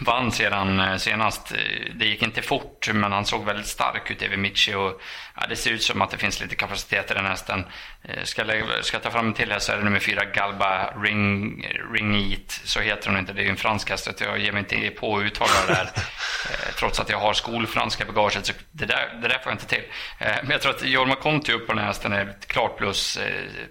vann 0.00 0.32
sedan 0.32 0.80
eh, 0.80 0.96
senast. 0.96 1.54
Det 1.94 2.06
gick 2.06 2.22
inte 2.22 2.42
fort, 2.42 2.90
men 2.92 3.12
han 3.12 3.24
såg 3.24 3.44
väldigt 3.44 3.66
stark 3.66 4.10
ut, 4.10 4.22
Evi 4.22 4.36
Michi. 4.36 4.74
Och, 4.74 5.00
ja, 5.34 5.46
det 5.48 5.56
ser 5.56 5.70
ut 5.70 5.82
som 5.82 6.02
att 6.02 6.10
det 6.10 6.16
finns 6.16 6.40
lite 6.40 6.54
kapacitet 6.54 7.10
i 7.10 7.14
den 7.14 7.26
hästen. 7.26 7.64
Eh, 8.02 8.22
ska 8.22 8.44
ska 8.82 8.94
jag 8.94 9.02
ta 9.02 9.10
fram 9.10 9.26
en 9.26 9.34
till 9.34 9.52
här 9.52 9.58
så 9.58 9.72
är 9.72 9.76
det 9.76 9.84
nummer 9.84 9.98
fyra, 9.98 10.24
Galba 10.24 10.90
Ring, 11.02 11.66
Ringit. 11.92 12.60
Så 12.64 12.80
heter 12.80 13.10
hon 13.10 13.18
inte, 13.18 13.32
det 13.32 13.40
är 13.40 13.44
ju 13.44 13.50
en 13.50 13.56
fransk 13.56 13.90
häst. 13.90 14.20
Jag 14.20 14.38
ger 14.38 14.52
mig 14.52 14.58
inte 14.58 14.90
på 14.90 15.16
att 15.16 15.22
uttala 15.22 15.50
det 15.66 15.74
där. 15.74 15.90
Eh, 16.50 16.74
trots 16.78 17.00
att 17.00 17.10
jag 17.10 17.18
har 17.18 17.32
skolfranska 17.32 18.04
bagaget, 18.04 18.46
så 18.46 18.52
det 18.70 18.86
där, 18.86 19.18
det 19.22 19.28
där 19.28 19.38
får 19.38 19.42
jag 19.44 19.54
inte 19.54 19.66
till. 19.66 19.82
Men 20.18 20.50
jag 20.50 20.60
tror 20.60 20.74
att 20.74 20.82
Jorma 20.82 21.14
Conti 21.14 21.52
upp 21.52 21.66
på 21.66 21.72
den 21.72 21.78
här 21.78 21.86
hästen 21.86 22.12
är 22.12 22.26
ett 22.26 22.48
klart 22.48 22.78
plus. 22.78 23.18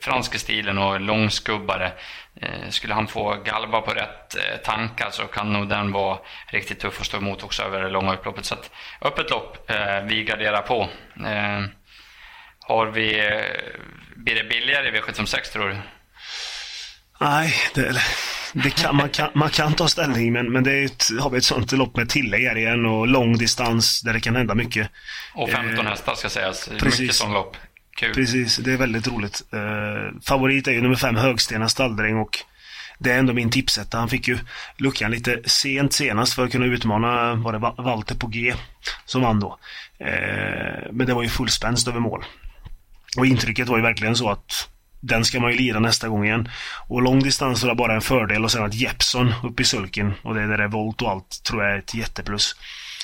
Fransk 0.01 0.35
i 0.35 0.39
stilen 0.39 0.77
och 0.77 1.01
långskubbare. 1.01 1.91
Eh, 2.41 2.69
skulle 2.69 2.93
han 2.93 3.07
få 3.07 3.35
Galba 3.45 3.81
på 3.81 3.91
rätt 3.91 4.35
eh, 4.35 4.57
tankar 4.63 5.09
så 5.11 5.23
kan 5.23 5.53
nog 5.53 5.69
den 5.69 5.91
vara 5.91 6.19
riktigt 6.47 6.79
tuff 6.79 6.99
att 6.99 7.05
stå 7.05 7.17
emot 7.17 7.43
också 7.43 7.63
över 7.63 7.81
det 7.81 7.89
långa 7.89 8.13
upploppet. 8.13 8.45
Så 8.45 8.53
att, 8.53 8.71
öppet 9.01 9.29
lopp, 9.29 9.69
eh, 9.69 10.01
vi 10.03 10.23
garderar 10.23 10.61
på. 10.61 10.89
Har 12.59 12.85
vi, 12.85 13.29
blir 14.15 14.35
det 14.35 14.43
billigare 14.43 14.87
i 14.87 14.91
V76 14.91 15.53
tror 15.53 15.69
du? 15.69 15.77
Nej, 17.19 17.53
det, 17.73 18.01
det 18.53 18.69
kan, 18.69 18.95
man, 18.95 19.09
kan, 19.09 19.29
man 19.33 19.49
kan 19.49 19.73
ta 19.73 19.87
ställning 19.87 20.33
men, 20.33 20.51
men 20.51 20.63
det 20.63 20.71
är 20.71 20.85
ett, 20.85 21.05
har 21.19 21.29
vi 21.29 21.37
ett 21.37 21.43
sånt 21.43 21.71
lopp 21.71 21.95
med 21.95 22.09
tillägg 22.09 22.57
igen 22.57 22.85
och 22.85 23.07
lång 23.07 23.37
distans 23.37 24.01
där 24.01 24.13
det 24.13 24.19
kan 24.19 24.35
hända 24.35 24.55
mycket. 24.55 24.89
Och 25.33 25.49
15 25.49 25.85
eh, 25.85 25.91
hästar 25.91 26.15
ska 26.15 26.29
sägas. 26.29 26.69
Precis. 26.79 26.99
Mycket 26.99 27.15
sån 27.15 27.33
lopp. 27.33 27.57
Kul. 27.97 28.13
Precis, 28.13 28.57
det 28.57 28.73
är 28.73 28.77
väldigt 28.77 29.07
roligt. 29.07 29.41
Eh, 29.53 30.19
favorit 30.25 30.67
är 30.67 30.71
ju 30.71 30.81
nummer 30.81 30.95
fem 30.95 31.15
Högstena 31.15 31.69
Stalldräng 31.69 32.17
och 32.17 32.37
det 32.99 33.11
är 33.11 33.19
ändå 33.19 33.33
min 33.33 33.49
tipsetta. 33.49 33.97
Han 33.97 34.09
fick 34.09 34.27
ju 34.27 34.37
luckan 34.77 35.11
lite 35.11 35.41
sent 35.45 35.93
senast 35.93 36.33
för 36.33 36.45
att 36.45 36.51
kunna 36.51 36.65
utmana, 36.65 37.35
var 37.35 37.53
det 37.53 37.83
Walter 37.83 38.15
på 38.15 38.27
G 38.27 38.53
som 39.05 39.21
vann 39.21 39.39
då. 39.39 39.57
Eh, 39.99 40.91
men 40.91 41.07
det 41.07 41.13
var 41.13 41.23
ju 41.23 41.29
full 41.29 41.49
spänst 41.49 41.87
över 41.87 41.99
mål. 41.99 42.25
Och 43.17 43.25
intrycket 43.25 43.67
var 43.67 43.77
ju 43.77 43.83
verkligen 43.83 44.15
så 44.15 44.29
att 44.29 44.69
den 45.01 45.25
ska 45.25 45.39
man 45.39 45.51
ju 45.51 45.57
lira 45.57 45.79
nästa 45.79 46.07
gång 46.07 46.25
igen. 46.25 46.49
Och 46.87 47.01
lång 47.01 47.23
distans 47.23 47.63
var 47.63 47.75
bara 47.75 47.95
en 47.95 48.01
fördel 48.01 48.43
och 48.43 48.51
sen 48.51 48.63
att 48.63 48.73
Jeppson 48.73 49.33
upp 49.43 49.59
i 49.59 49.63
sulken 49.63 50.13
och 50.21 50.35
det 50.35 50.47
där 50.47 50.59
är 50.59 50.67
volt 50.67 51.01
och 51.01 51.09
allt 51.09 51.43
tror 51.43 51.63
jag 51.63 51.73
är 51.73 51.77
ett 51.77 51.93
jätteplus. 51.93 52.55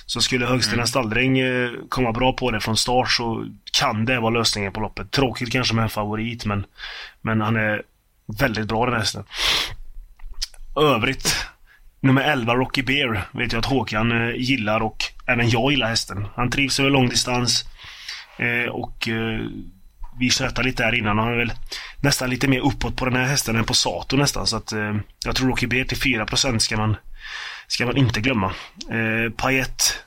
Så 0.06 0.22
skulle 0.22 0.46
Högstena 0.46 0.76
mm. 0.76 0.88
Stalldräng 0.88 1.40
eh, 1.40 1.72
komma 1.90 2.12
bra 2.12 2.34
på 2.34 2.52
det 2.52 2.60
från 2.60 2.78
start 2.78 3.12
så 3.12 3.48
kan 3.72 4.06
det 4.06 4.20
vara 4.20 4.34
lösningen 4.34 4.72
på 4.72 4.80
loppet. 4.80 5.12
Tråkigt 5.12 5.52
kanske 5.52 5.74
med 5.74 5.84
en 5.84 5.90
favorit 5.90 6.46
men, 6.46 6.66
men 7.22 7.42
han 7.42 7.56
är 7.56 7.82
väldigt 8.40 8.68
bra 8.68 8.86
den 8.86 9.00
hästen. 9.00 9.24
Övrigt, 10.76 11.36
nummer 12.00 12.22
11 12.22 12.56
Rocky 12.56 12.82
Bear 12.82 13.28
vet 13.32 13.52
jag 13.52 13.60
att 13.60 13.66
Håkan 13.66 14.12
eh, 14.12 14.36
gillar 14.36 14.80
och 14.80 15.04
även 15.26 15.50
jag 15.50 15.72
gillar 15.72 15.88
hästen. 15.88 16.28
Han 16.36 16.50
trivs 16.50 16.80
över 16.80 16.90
långdistans 16.90 17.66
eh, 18.40 18.72
och 18.72 19.10
vi 20.20 20.30
tjötade 20.30 20.68
lite 20.68 20.84
där 20.84 20.96
innan 20.96 21.20
och 21.20 21.26
han 21.26 21.34
är 21.34 21.38
väl 21.38 21.54
nästan 22.02 22.30
lite 22.30 22.48
mer 22.48 22.60
uppåt 22.60 22.96
på 22.96 23.06
den 23.06 23.16
här 23.16 23.26
hästen 23.26 23.56
än 23.56 23.64
på 23.64 23.74
Sato 23.74 24.18
nästan. 24.18 24.48
Så 24.48 24.58
att 24.58 24.72
eh, 24.72 24.96
jag 25.26 25.36
tror 25.36 25.48
Rocky 25.48 25.68
Bear 25.68 25.84
till 25.84 25.98
4% 25.98 26.60
ska 26.60 26.78
man, 26.78 26.96
ska 27.68 27.86
man 27.86 27.98
inte 27.98 28.22
glömma. 28.22 28.52
Eh, 28.90 29.32
Payet 29.32 30.04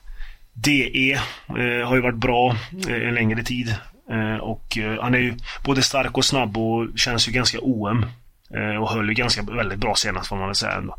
DE 0.53 1.13
eh, 1.49 1.89
har 1.89 1.95
ju 1.95 2.01
varit 2.01 2.17
bra 2.17 2.57
eh, 2.89 3.09
en 3.09 3.15
längre 3.15 3.43
tid. 3.43 3.75
Eh, 4.11 4.37
och 4.37 4.79
eh, 4.79 5.03
han 5.03 5.15
är 5.15 5.19
ju 5.19 5.37
både 5.65 5.83
stark 5.83 6.19
och 6.19 6.25
snabb 6.25 6.59
och 6.59 6.99
känns 6.99 7.29
ju 7.29 7.33
ganska 7.33 7.59
OM. 7.61 8.07
Eh, 8.55 8.83
och 8.83 8.91
höll 8.91 9.09
ju 9.09 9.15
ganska 9.15 9.43
väldigt 9.43 9.79
bra 9.79 9.95
senast 9.95 10.29
får 10.29 10.37
man 10.37 10.47
väl 10.47 10.55
säga 10.55 10.73
ändå. 10.73 10.97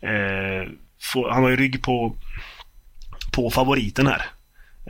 Eh, 0.00 0.68
får, 1.12 1.30
han 1.30 1.42
har 1.42 1.50
ju 1.50 1.56
rygg 1.56 1.82
på, 1.82 2.16
på 3.32 3.50
favoriten 3.50 4.06
här. 4.06 4.22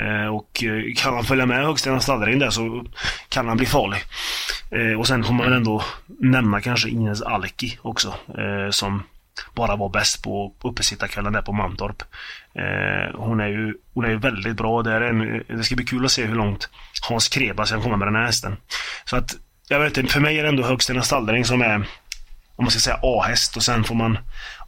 Eh, 0.00 0.34
och 0.34 0.64
eh, 0.64 0.94
kan 0.96 1.14
han 1.14 1.24
följa 1.24 1.46
med 1.46 1.64
Högstena 1.66 2.00
Stallring 2.00 2.38
där 2.38 2.50
så 2.50 2.84
kan 3.28 3.48
han 3.48 3.56
bli 3.56 3.66
farlig. 3.66 4.00
Och 4.98 5.06
sen 5.06 5.24
får 5.24 5.32
man 5.32 5.46
väl 5.46 5.56
ändå 5.56 5.82
nämna 6.06 6.60
kanske 6.60 6.88
Ines 6.88 7.22
Alki 7.22 7.78
också. 7.82 8.14
Som 8.70 9.02
bara 9.54 9.76
var 9.76 9.88
bäst 9.88 10.22
på 10.22 10.54
uppesittarkvällen 10.62 11.32
där 11.32 11.42
på 11.42 11.52
Mantorp. 11.52 12.02
Eh, 12.54 13.20
hon, 13.20 13.40
är 13.40 13.48
ju, 13.48 13.74
hon 13.94 14.04
är 14.04 14.08
ju 14.08 14.18
väldigt 14.18 14.56
bra. 14.56 14.82
Det, 14.82 15.08
en, 15.08 15.44
det 15.48 15.64
ska 15.64 15.76
bli 15.76 15.84
kul 15.84 16.04
att 16.04 16.10
se 16.10 16.24
hur 16.24 16.34
långt 16.34 16.68
Hans 17.08 17.28
Kreba 17.28 17.66
ska 17.66 17.82
komma 17.82 17.96
med 17.96 18.08
den 18.08 18.16
här 18.16 18.26
hästen. 18.26 18.56
Så 19.04 19.16
att, 19.16 19.36
jag 19.68 19.80
vet 19.80 19.96
inte, 19.96 20.12
för 20.12 20.20
mig 20.20 20.38
är 20.38 20.42
det 20.42 20.48
ändå 20.48 20.62
Högstena 20.62 21.02
Stallring 21.02 21.44
som 21.44 21.62
är, 21.62 21.74
om 22.56 22.64
man 22.64 22.70
ska 22.70 22.80
säga 22.80 22.98
A-häst 23.02 23.56
och 23.56 23.62
sen 23.62 23.84
får 23.84 23.94
man, 23.94 24.18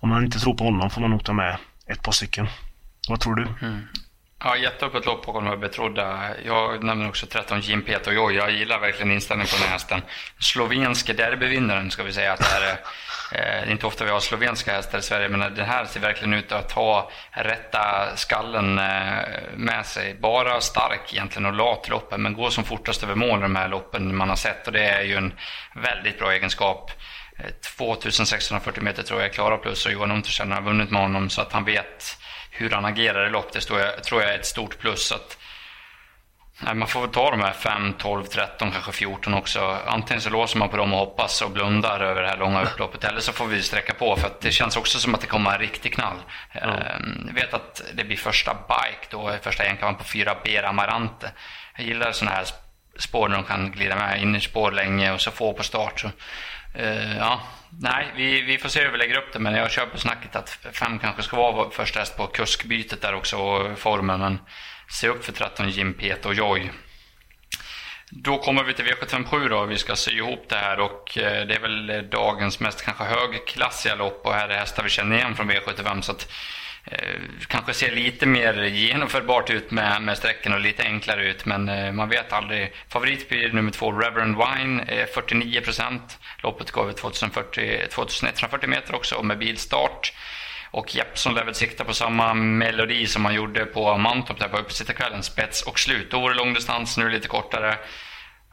om 0.00 0.08
man 0.08 0.24
inte 0.24 0.38
tror 0.38 0.54
på 0.54 0.64
honom, 0.64 0.90
får 0.90 1.00
man 1.00 1.10
nog 1.10 1.24
ta 1.24 1.32
med 1.32 1.56
ett 1.86 2.02
par 2.02 2.12
stycken. 2.12 2.46
Vad 3.08 3.20
tror 3.20 3.34
du? 3.34 3.66
Mm. 3.66 3.80
Ja, 4.44 4.56
jätteöppet 4.56 5.06
lopp 5.06 5.26
bakom 5.26 5.44
de 5.44 5.50
här 5.50 5.56
betrodda. 5.56 6.30
Jag 6.44 6.84
nämner 6.84 7.08
också 7.08 7.26
13 7.26 7.60
Jim 7.60 7.82
Peter 7.82 8.18
och 8.18 8.32
Jag 8.32 8.50
gillar 8.50 8.78
verkligen 8.78 9.12
inställningen 9.12 9.50
på 9.50 9.56
den 9.56 9.64
här 9.64 9.72
hästen. 9.72 10.02
Slovenske 10.38 11.12
derbyvinnaren 11.12 11.90
ska 11.90 12.02
vi 12.02 12.12
säga 12.12 12.32
att 12.32 12.38
det 12.38 12.44
här 12.44 12.62
är. 12.62 12.76
Eh, 13.34 13.38
det 13.38 13.68
är 13.68 13.70
inte 13.70 13.86
ofta 13.86 14.04
vi 14.04 14.10
har 14.10 14.20
slovenska 14.20 14.72
hästar 14.72 14.98
i 14.98 15.02
Sverige, 15.02 15.28
men 15.28 15.54
den 15.54 15.66
här 15.66 15.84
ser 15.84 16.00
verkligen 16.00 16.34
ut 16.34 16.52
att 16.52 16.72
ha 16.72 17.10
rätta 17.30 18.16
skallen 18.16 18.78
eh, 18.78 19.24
med 19.54 19.86
sig. 19.86 20.14
Bara 20.14 20.60
stark 20.60 21.12
egentligen 21.12 21.46
och 21.46 21.52
lat 21.52 21.88
loppen, 21.88 22.22
men 22.22 22.34
går 22.34 22.50
som 22.50 22.64
fortast 22.64 23.02
över 23.02 23.14
mål 23.14 23.38
i 23.38 23.42
de 23.42 23.56
här 23.56 23.68
loppen 23.68 24.16
man 24.16 24.28
har 24.28 24.36
sett. 24.36 24.66
Och 24.66 24.72
det 24.72 24.84
är 24.84 25.02
ju 25.02 25.16
en 25.16 25.32
väldigt 25.74 26.18
bra 26.18 26.32
egenskap. 26.32 26.90
Eh, 27.38 27.50
2640 27.76 28.82
meter 28.82 29.02
tror 29.02 29.20
jag 29.20 29.28
är 29.28 29.32
klara 29.32 29.56
plus 29.56 29.86
och 29.86 29.92
Johan 29.92 30.12
Untersen 30.12 30.52
har 30.52 30.62
vunnit 30.62 30.90
med 30.90 31.02
honom 31.02 31.30
så 31.30 31.40
att 31.40 31.52
han 31.52 31.64
vet 31.64 32.16
hur 32.52 32.70
han 32.70 32.84
agerar 32.84 33.26
i 33.26 33.30
lopp. 33.30 33.52
Det 33.52 33.60
tror 33.60 33.80
jag, 33.80 34.04
tror 34.04 34.22
jag 34.22 34.30
är 34.34 34.38
ett 34.38 34.46
stort 34.46 34.78
plus. 34.78 35.12
Att, 35.12 35.38
nej, 36.60 36.74
man 36.74 36.88
får 36.88 37.00
väl 37.00 37.10
ta 37.10 37.30
de 37.30 37.40
här 37.40 37.52
5, 37.52 37.94
12, 37.98 38.24
13, 38.24 38.70
kanske 38.70 38.92
14 38.92 39.34
också. 39.34 39.78
Antingen 39.86 40.20
så 40.20 40.30
låser 40.30 40.58
man 40.58 40.68
på 40.68 40.76
dem 40.76 40.92
och 40.92 40.98
hoppas 40.98 41.42
och 41.42 41.50
blundar 41.50 42.00
över 42.00 42.22
det 42.22 42.28
här 42.28 42.36
långa 42.36 42.62
upploppet. 42.72 43.04
Eller 43.04 43.20
så 43.20 43.32
får 43.32 43.46
vi 43.46 43.62
sträcka 43.62 43.94
på 43.94 44.16
för 44.16 44.26
att 44.26 44.40
det 44.40 44.50
känns 44.50 44.76
också 44.76 44.98
som 44.98 45.14
att 45.14 45.20
det 45.20 45.26
kommer 45.26 45.52
en 45.52 45.58
riktig 45.58 45.94
knall. 45.94 46.16
Mm. 46.52 46.70
Ehm, 46.70 47.24
jag 47.26 47.34
vet 47.34 47.54
att 47.54 47.82
det 47.94 48.04
blir 48.04 48.16
första 48.16 48.54
bike 48.54 49.06
då, 49.10 49.36
första 49.42 49.64
enkavan 49.64 49.94
på 49.94 50.04
4 50.04 50.36
Bera 50.44 50.68
Amarante. 50.68 51.32
Jag 51.76 51.86
gillar 51.86 52.12
sådana 52.12 52.36
här 52.36 52.44
spår 52.98 53.28
där 53.28 53.36
de 53.36 53.44
kan 53.44 53.72
glida 53.72 53.96
med 53.96 54.22
innerspår 54.22 54.72
länge 54.72 55.12
och 55.12 55.20
så 55.20 55.30
få 55.30 55.52
på 55.52 55.62
start. 55.62 56.00
Så, 56.00 56.10
uh, 56.80 57.16
ja, 57.16 57.40
Nej, 57.80 58.12
vi, 58.16 58.42
vi 58.42 58.58
får 58.58 58.68
se 58.68 58.84
hur 58.84 58.92
vi 58.92 58.98
lägger 58.98 59.18
upp 59.18 59.32
det, 59.32 59.38
men 59.38 59.54
jag 59.54 59.70
kör 59.70 59.86
på 59.86 59.98
snacket 59.98 60.36
att 60.36 60.50
fem 60.72 60.98
kanske 60.98 61.22
ska 61.22 61.36
vara 61.36 61.70
första 61.70 62.00
häst 62.00 62.16
på 62.16 62.26
kuskbytet 62.26 63.00
där 63.00 63.14
också, 63.14 63.36
och 63.36 63.78
formen. 63.78 64.20
Men 64.20 64.38
se 64.88 65.08
upp 65.08 65.24
för 65.24 65.32
13 65.32 65.70
Jim 65.70 65.94
Pet 65.94 66.26
och 66.26 66.34
Joy. 66.34 66.70
Då 68.10 68.38
kommer 68.38 68.64
vi 68.64 68.74
till 68.74 68.84
V757 68.84 69.48
då. 69.48 69.64
Vi 69.64 69.78
ska 69.78 69.96
sy 69.96 70.10
ihop 70.10 70.44
det 70.48 70.56
här 70.56 70.80
och 70.80 71.18
eh, 71.18 71.46
det 71.46 71.54
är 71.54 71.60
väl 71.60 72.10
dagens 72.10 72.60
mest 72.60 72.84
kanske 72.84 73.04
högklassiga 73.04 73.94
lopp 73.94 74.26
och 74.26 74.34
här 74.34 74.48
är 74.48 74.58
hästar 74.58 74.82
vi 74.82 74.90
känner 74.90 75.16
igen 75.16 75.36
från 75.36 75.50
V75. 75.50 76.00
Så 76.00 76.12
att 76.12 76.32
Eh, 76.84 77.20
kanske 77.48 77.74
ser 77.74 77.90
lite 77.90 78.26
mer 78.26 78.64
genomförbart 78.64 79.50
ut 79.50 79.70
med, 79.70 80.02
med 80.02 80.18
sträcken 80.18 80.52
och 80.52 80.60
lite 80.60 80.82
enklare 80.82 81.28
ut, 81.28 81.46
men 81.46 81.68
eh, 81.68 81.92
man 81.92 82.08
vet 82.08 82.32
aldrig. 82.32 82.72
Favorit 82.88 83.28
blir 83.28 83.52
nummer 83.52 83.70
två, 83.70 83.92
Reverend 83.92 84.36
Wine, 84.36 84.82
eh, 84.82 85.06
49 85.14 85.60
procent. 85.60 86.18
Loppet 86.42 86.70
går 86.70 86.82
över 86.82 86.92
2140 86.92 88.68
meter 88.68 88.94
också 88.94 89.14
och 89.14 89.24
med 89.24 89.38
bilstart. 89.38 90.12
Och 90.70 90.94
Jeppson 90.94 91.34
lär 91.34 91.44
väl 91.44 91.54
sikta 91.54 91.84
på 91.84 91.94
samma 91.94 92.34
melodi 92.34 93.06
som 93.06 93.24
han 93.24 93.34
gjorde 93.34 93.64
på 93.64 93.96
Mantorp 93.96 94.38
där 94.38 94.48
på 94.48 94.58
uppesittarkvällen, 94.58 95.22
spets 95.22 95.62
och 95.62 95.78
slut. 95.78 96.10
Då 96.10 96.20
var 96.20 96.30
det 96.30 96.36
långdistans, 96.36 96.98
nu 96.98 97.08
lite 97.08 97.28
kortare. 97.28 97.76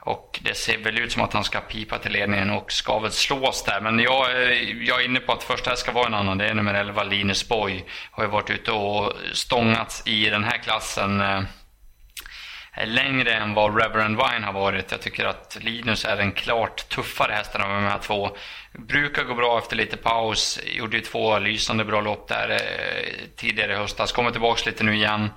Och 0.02 0.40
det 0.44 0.54
ser 0.54 0.78
väl 0.78 1.00
ut 1.00 1.12
som 1.12 1.22
att 1.22 1.34
han 1.34 1.44
ska 1.44 1.60
pipa 1.60 1.98
till 1.98 2.12
ledningen 2.12 2.50
och 2.50 2.72
ska 2.72 3.00
väl 3.00 3.12
slås 3.12 3.64
där. 3.64 3.82
Men 3.82 4.00
jag, 4.00 4.32
eh, 4.32 4.88
jag 4.88 5.02
är 5.02 5.06
inne 5.06 5.20
på 5.20 5.32
att 5.32 5.44
första 5.44 5.76
ska 5.76 5.92
vara 5.92 6.08
en 6.08 6.14
annan. 6.14 6.38
Det 6.38 6.50
är 6.50 6.54
nummer 6.54 6.74
11, 6.74 7.04
Linus 7.04 7.48
Boy. 7.48 7.86
Har 8.12 8.24
ju 8.24 8.30
varit 8.30 8.50
ute 8.50 8.72
och 8.72 9.14
stångats 9.34 10.08
i 10.08 10.30
den 10.30 10.44
här 10.44 10.58
klassen 10.58 11.22
eh, 11.22 11.42
längre 12.86 13.34
än 13.34 13.54
vad 13.54 13.82
Reverend 13.82 14.18
Wine 14.18 14.46
har 14.46 14.54
varit. 14.54 14.92
Jag 14.92 15.02
tycker 15.02 15.26
att 15.26 15.58
Linus 15.62 16.06
är 16.06 16.18
den 16.18 16.32
klart 16.32 16.90
tuffare 16.90 17.34
hästen 17.34 17.62
av 17.62 17.70
de 17.70 17.84
här 17.84 18.00
två. 18.00 18.30
Brukar 18.74 19.24
gå 19.24 19.34
bra 19.34 19.58
efter 19.58 19.76
lite 19.76 19.98
paus. 19.98 20.60
Gjorde 20.66 20.98
ju 20.98 21.04
två 21.04 21.40
lysande 21.40 21.86
bra 21.86 22.02
lopp 22.02 22.28
där 22.28 22.50
eh, 22.50 23.14
tidigare 23.36 23.74
i 23.74 23.76
höstas. 23.76 24.12
Kommer 24.12 24.32
tillbaks 24.32 24.66
lite 24.66 24.84
nu 24.84 24.96
igen. 24.96 25.30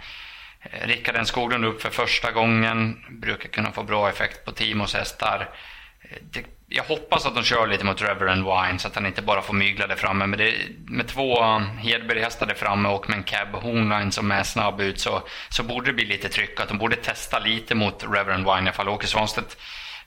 Rickard 0.70 1.16
N 1.16 1.26
Skoglund 1.26 1.64
upp 1.64 1.82
för 1.82 1.90
första 1.90 2.30
gången. 2.30 3.04
Brukar 3.10 3.48
kunna 3.48 3.72
få 3.72 3.82
bra 3.82 4.08
effekt 4.08 4.44
på 4.44 4.52
Timos 4.52 4.94
hästar. 4.94 5.48
Det, 6.20 6.44
jag 6.68 6.84
hoppas 6.84 7.26
att 7.26 7.34
de 7.34 7.44
kör 7.44 7.66
lite 7.66 7.84
mot 7.84 8.02
Reverend 8.02 8.44
Wine 8.44 8.78
så 8.78 8.88
att 8.88 8.94
han 8.94 9.06
inte 9.06 9.22
bara 9.22 9.42
får 9.42 9.54
mygla 9.54 9.86
där 9.86 9.96
framme. 9.96 10.26
Men 10.26 10.38
det, 10.38 10.54
med 10.86 11.08
två 11.08 11.42
Hedberg-hästar 11.78 12.46
där 12.46 12.54
framme 12.54 12.88
och 12.88 13.08
med 13.08 13.18
en 13.18 13.24
Cab 13.24 13.48
Hornline 13.48 14.12
som 14.12 14.30
är 14.30 14.42
snabb 14.42 14.80
ut 14.80 15.00
så, 15.00 15.22
så 15.48 15.62
borde 15.62 15.86
det 15.86 15.92
bli 15.92 16.04
lite 16.04 16.28
tryck. 16.28 16.60
Att 16.60 16.68
de 16.68 16.78
borde 16.78 16.96
testa 16.96 17.38
lite 17.38 17.74
mot 17.74 18.04
Reverend 18.04 18.44
Wine 18.44 18.56
i 18.56 18.60
alla 18.60 18.72
fall. 18.72 18.88
Åke 18.88 19.06
Svanstedt 19.06 19.56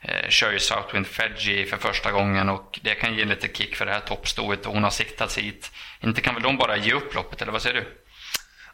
eh, 0.02 0.30
kör 0.30 0.52
ju 0.52 0.60
Southwind 0.60 1.08
Fedgy 1.08 1.66
för 1.66 1.78
första 1.78 2.12
gången 2.12 2.50
och 2.50 2.80
det 2.84 2.96
kan 2.96 3.16
ge 3.16 3.26
lite 3.26 3.48
kick 3.48 3.76
för 3.76 3.86
det 3.86 3.92
här 3.92 4.00
toppstoet 4.00 4.66
och 4.66 4.74
hon 4.74 4.84
har 4.84 4.92
siktats 4.92 5.38
hit. 5.38 5.72
Inte 6.04 6.22
kan 6.22 6.34
väl 6.34 6.44
de 6.44 6.58
bara 6.58 6.78
ge 6.78 6.94
upp 6.94 7.16
loppet, 7.16 7.42
eller 7.42 7.52
vad 7.52 7.62
säger 7.62 7.76
du? 7.76 8.05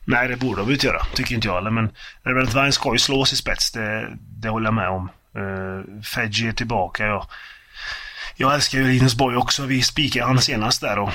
Nej, 0.06 0.28
det 0.28 0.36
borde 0.36 0.62
de 0.62 0.72
inte 0.72 0.88
göra. 0.88 1.06
Tycker 1.14 1.36
inte 1.36 1.48
jag 1.48 1.56
heller. 1.56 1.72
Men 1.72 1.92
Reverend 2.24 2.54
Vine 2.54 2.72
ska 2.72 2.92
ju 2.92 3.00
slås 3.00 3.34
i 3.34 3.36
spets. 3.36 3.72
Det, 3.72 4.08
det 4.20 4.50
håller 4.50 4.68
jag 4.68 4.74
med 4.74 4.90
om. 4.90 5.10
Uh, 5.38 6.02
Fedgy 6.02 6.48
är 6.48 6.52
tillbaka. 6.52 7.06
Jag, 7.06 7.26
jag 8.36 8.54
älskar 8.54 8.78
ju 8.78 8.88
Linus 8.88 9.16
Borg 9.16 9.38
också. 9.38 9.66
Vi 9.66 9.82
spikade 9.82 10.26
han 10.26 10.42
senast 10.42 10.82
där 10.82 11.00
och 11.00 11.10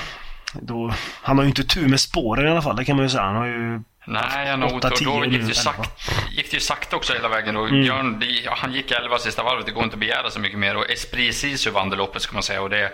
då, 0.53 0.93
han 1.21 1.37
har 1.37 1.43
ju 1.43 1.49
inte 1.49 1.63
tur 1.63 1.87
med 1.87 1.99
spåren 1.99 2.47
i 2.47 2.51
alla 2.51 2.61
fall. 2.61 2.75
Det 2.75 2.85
kan 2.85 2.95
man 2.95 3.05
ju 3.05 3.09
säga. 3.09 3.23
Han 3.23 3.35
har 3.35 3.45
ju 3.45 3.81
Nej, 4.09 4.49
han 4.49 4.61
har 4.61 4.73
otur. 4.73 5.05
Då 5.05 5.25
gick 5.25 5.41
det, 5.41 5.47
ju 5.47 5.53
sakta, 5.53 5.89
gick 6.31 6.51
det 6.51 6.59
sakta 6.59 6.95
också 6.95 7.13
hela 7.13 7.29
vägen. 7.29 7.55
Då. 7.55 7.65
Mm. 7.65 7.81
Björn, 7.81 8.19
det, 8.19 8.49
han 8.49 8.73
gick 8.73 8.91
11 8.91 9.17
sista 9.19 9.43
varvet. 9.43 9.65
Det 9.65 9.71
går 9.71 9.83
inte 9.83 9.93
att 9.93 9.99
begära 9.99 10.29
så 10.29 10.39
mycket 10.39 10.59
mer. 10.59 10.77
Och 10.77 10.91
Esprit 10.91 11.35
Sisu 11.35 11.71
vann 11.71 11.89
det 11.89 11.95
loppet 11.95 12.21
ska 12.21 12.33
man 12.33 12.43
säga. 12.43 12.61
Och 12.61 12.69
det, 12.69 12.83
eh, 12.83 12.91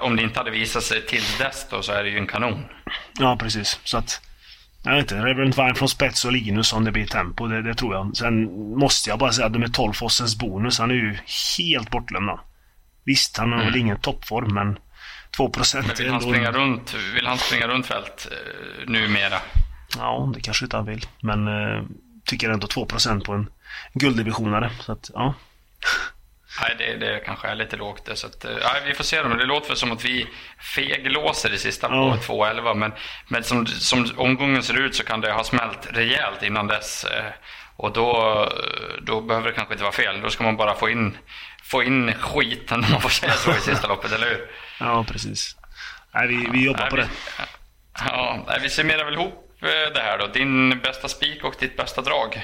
om 0.00 0.16
det 0.16 0.22
inte 0.22 0.40
hade 0.40 0.50
visat 0.50 0.82
sig 0.82 1.06
till 1.06 1.24
dess 1.38 1.66
då 1.70 1.82
så 1.82 1.92
är 1.92 2.04
det 2.04 2.10
ju 2.10 2.18
en 2.18 2.26
kanon. 2.26 2.64
Ja, 3.18 3.36
precis. 3.36 3.80
Så 3.84 3.98
att 3.98 4.20
jag 4.82 4.92
vet 4.92 5.00
inte, 5.00 5.14
Reverend 5.14 5.56
Vine 5.56 5.74
från 5.74 5.88
spets 5.88 6.24
och 6.24 6.32
Linus 6.32 6.72
om 6.72 6.84
det 6.84 6.92
blir 6.92 7.06
tempo, 7.06 7.46
det, 7.46 7.62
det, 7.62 7.74
tror 7.74 7.94
jag. 7.94 8.16
Sen 8.16 8.44
måste 8.78 9.10
jag 9.10 9.18
bara 9.18 9.32
säga 9.32 9.46
att 9.46 9.60
med 9.60 9.74
12 9.74 9.92
Fossens 9.92 10.38
bonus, 10.38 10.78
han 10.78 10.90
är 10.90 10.94
ju 10.94 11.18
helt 11.58 11.90
bortlämnad. 11.90 12.38
Visst, 13.04 13.36
han 13.36 13.52
har 13.52 13.58
mm. 13.58 13.72
väl 13.72 13.80
ingen 13.80 13.98
toppform, 13.98 14.54
men 14.54 14.78
2 15.36 15.48
procent 15.48 16.00
vill 16.00 16.10
han, 16.10 16.20
springa 16.20 16.52
runt, 16.52 16.94
vill 17.14 17.26
han 17.26 17.38
springa 17.38 17.68
runt 17.68 17.86
fält 17.86 18.28
eh, 18.30 18.90
numera? 18.90 19.38
Ja, 19.96 20.32
det 20.34 20.40
kanske 20.40 20.64
inte 20.64 20.76
han 20.76 20.86
vill. 20.86 21.06
Men 21.20 21.48
eh, 21.48 21.84
tycker 22.24 22.50
ändå 22.50 22.66
2 22.66 22.86
procent 22.86 23.24
på 23.24 23.32
en 23.32 23.50
gulddivisionare. 23.92 24.70
Så 24.80 24.92
att, 24.92 25.10
ja. 25.14 25.34
Nej, 26.60 26.74
det, 26.78 27.06
det 27.06 27.22
kanske 27.26 27.48
är 27.48 27.54
lite 27.54 27.76
lågt. 27.76 28.08
Så 28.14 28.26
att, 28.26 28.44
eh, 28.44 28.50
nej, 28.50 28.82
vi 28.86 28.94
får 28.94 29.04
se. 29.04 29.22
Men 29.22 29.38
det 29.38 29.44
låter 29.44 29.68
väl 29.68 29.76
som 29.76 29.92
att 29.92 30.04
vi 30.04 30.26
feglåser 30.74 31.50
det 31.50 31.58
sista 31.58 31.88
på 31.88 31.94
ja. 31.94 32.18
2.11. 32.34 32.74
Men, 32.74 32.92
men 33.28 33.44
som, 33.44 33.66
som 33.66 34.06
omgången 34.16 34.62
ser 34.62 34.80
ut 34.80 34.94
så 34.94 35.04
kan 35.04 35.20
det 35.20 35.32
ha 35.32 35.44
smält 35.44 35.88
rejält 35.90 36.42
innan 36.42 36.66
dess. 36.66 37.04
Eh, 37.04 37.24
och 37.76 37.92
då, 37.92 38.48
då 39.02 39.20
behöver 39.20 39.48
det 39.48 39.54
kanske 39.54 39.74
inte 39.74 39.84
vara 39.84 39.92
fel. 39.92 40.20
Då 40.20 40.30
ska 40.30 40.44
man 40.44 40.56
bara 40.56 40.74
få 40.74 40.88
in, 40.88 41.16
få 41.62 41.82
in 41.82 42.12
skiten, 42.12 42.84
om 42.84 42.90
man 42.92 43.00
får 43.00 43.08
säga 43.10 43.32
så, 43.32 43.50
i 43.50 43.60
sista 43.60 43.88
loppet, 43.88 44.12
eller 44.12 44.26
hur? 44.26 44.50
Ja, 44.80 45.04
precis. 45.08 45.56
Nej, 46.14 46.28
vi, 46.28 46.48
vi 46.52 46.64
jobbar 46.64 46.80
nej, 46.80 46.90
på 46.90 46.96
vi, 46.96 47.02
det. 47.02 47.08
Ja, 48.06 48.44
nej, 48.46 48.58
vi 48.62 48.68
summerar 48.68 49.04
väl 49.04 49.14
ihop 49.14 49.58
eh, 49.62 49.94
det 49.94 50.00
här 50.00 50.18
då. 50.18 50.26
Din 50.26 50.78
bästa 50.78 51.08
spik 51.08 51.44
och 51.44 51.54
ditt 51.58 51.76
bästa 51.76 52.02
drag. 52.02 52.42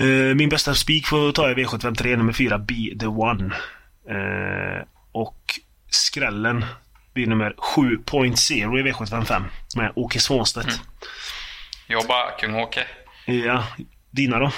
Uh, 0.00 0.34
min 0.34 0.48
bästa 0.48 0.74
spik 0.74 1.06
får 1.06 1.32
ta 1.32 1.50
i 1.50 1.54
V753 1.54 2.16
nummer 2.16 2.32
4, 2.32 2.58
Be 2.58 2.98
the 3.00 3.06
One. 3.06 3.44
Uh, 4.10 4.84
Och 5.12 5.60
skrällen 5.90 6.64
blir 7.14 7.26
nummer 7.26 7.54
7.0 7.58 8.78
i 8.78 8.92
V755 8.92 9.42
med 9.76 9.92
Åke 9.96 10.20
Svanstedt. 10.20 10.66
Mm. 10.66 10.78
Jobba 11.86 12.30
Kung-Åke. 12.38 12.86
Ja, 13.26 13.64
dina 14.10 14.38
då? 14.38 14.50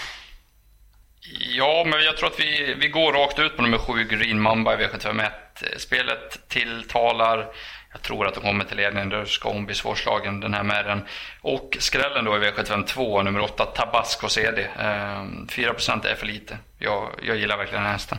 Ja, 1.56 1.82
men 1.86 2.02
jag 2.04 2.16
tror 2.16 2.28
att 2.28 2.40
vi, 2.40 2.74
vi 2.80 2.88
går 2.88 3.12
rakt 3.12 3.38
ut 3.38 3.56
på 3.56 3.62
nummer 3.62 3.78
7 3.78 4.04
Green 4.04 4.40
Mamba 4.40 4.74
i 4.74 4.76
V751. 4.76 5.30
Spelet 5.76 6.48
tilltalar. 6.48 7.46
Jag 7.94 8.02
tror 8.02 8.26
att 8.26 8.34
hon 8.34 8.44
kommer 8.44 8.64
till 8.64 8.76
ledningen. 8.76 9.08
Då 9.08 9.24
ska 9.24 9.48
hon 9.48 9.66
bli 9.66 9.74
svårslagen 9.74 10.40
den 10.40 10.54
här 10.54 10.62
med 10.62 10.84
den. 10.84 11.04
Och 11.40 11.76
skrällen 11.80 12.24
då 12.24 12.36
i 12.36 12.40
V752, 12.40 13.22
nummer 13.22 13.40
8 13.40 13.64
Tabasco 13.64 14.28
CD. 14.28 14.68
4% 14.76 15.92
ehm, 15.92 16.00
är 16.04 16.14
för 16.14 16.26
lite. 16.26 16.58
Jag, 16.78 17.10
jag 17.22 17.36
gillar 17.36 17.56
verkligen 17.56 17.82
den 17.82 17.86
här 17.86 17.92
hästen. 17.92 18.18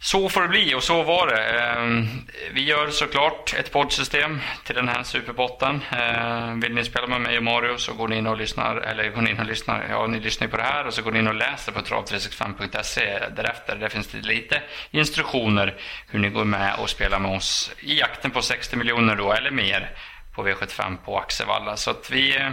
Så 0.00 0.28
får 0.28 0.42
det 0.42 0.48
bli 0.48 0.74
och 0.74 0.82
så 0.82 1.02
var 1.02 1.26
det. 1.26 1.60
Ehm, 1.60 2.06
vi 2.52 2.64
gör 2.64 2.90
såklart 2.90 3.54
ett 3.58 3.72
poddsystem 3.72 4.40
till 4.64 4.74
den 4.74 4.88
här 4.88 5.02
superpotten. 5.02 5.80
Ehm, 5.90 6.60
vill 6.60 6.74
ni 6.74 6.84
spela 6.84 7.06
med 7.06 7.20
mig 7.20 7.36
och 7.36 7.42
Mario 7.42 7.76
så 7.76 7.94
går 7.94 8.08
ni 8.08 8.16
in 8.16 8.26
och 8.26 8.36
lyssnar, 8.36 8.76
eller 8.76 9.08
går 9.08 9.22
ni 9.22 9.30
in 9.30 9.38
och 9.38 9.46
lyssnar, 9.46 9.86
ja 9.90 10.06
ni 10.06 10.20
lyssnar 10.20 10.46
ju 10.46 10.50
på 10.50 10.56
det 10.56 10.62
här 10.62 10.86
och 10.86 10.94
så 10.94 11.02
går 11.02 11.12
ni 11.12 11.18
in 11.18 11.28
och 11.28 11.34
läser 11.34 11.72
på 11.72 11.80
trav365.se 11.80 13.18
därefter. 13.36 13.76
Där 13.76 13.88
finns 13.88 14.06
det 14.06 14.18
lite 14.18 14.62
instruktioner 14.90 15.74
hur 16.10 16.18
ni 16.18 16.28
går 16.28 16.44
med 16.44 16.74
och 16.78 16.90
spelar 16.90 17.18
med 17.18 17.36
oss 17.36 17.72
i 17.80 17.98
jakten 17.98 18.30
på 18.30 18.42
60 18.42 18.76
miljoner 18.76 19.16
då, 19.16 19.32
eller 19.32 19.50
mer, 19.50 19.90
på 20.34 20.48
V75 20.48 20.96
på 21.04 21.18
Axevalla. 21.18 21.76
Så 21.76 21.90
att 21.90 22.10
vi 22.10 22.36
eh, 22.36 22.50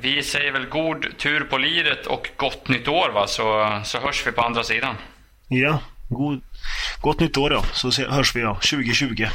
vi 0.00 0.22
säger 0.22 0.52
väl 0.52 0.66
god 0.66 1.18
tur 1.18 1.40
på 1.40 1.58
liret 1.58 2.06
och 2.06 2.30
gott 2.36 2.68
nytt 2.68 2.88
år 2.88 3.10
va, 3.14 3.26
så, 3.26 3.80
så 3.84 4.00
hörs 4.00 4.26
vi 4.26 4.32
på 4.32 4.42
andra 4.42 4.62
sidan. 4.62 4.96
Ja, 5.48 5.80
God, 6.12 6.40
gott 7.00 7.20
nytt 7.20 7.36
år 7.36 7.50
då, 7.50 7.62
så 7.72 8.02
hörs 8.02 8.36
vi 8.36 8.40
då 8.40 8.54
2020. 8.54 9.26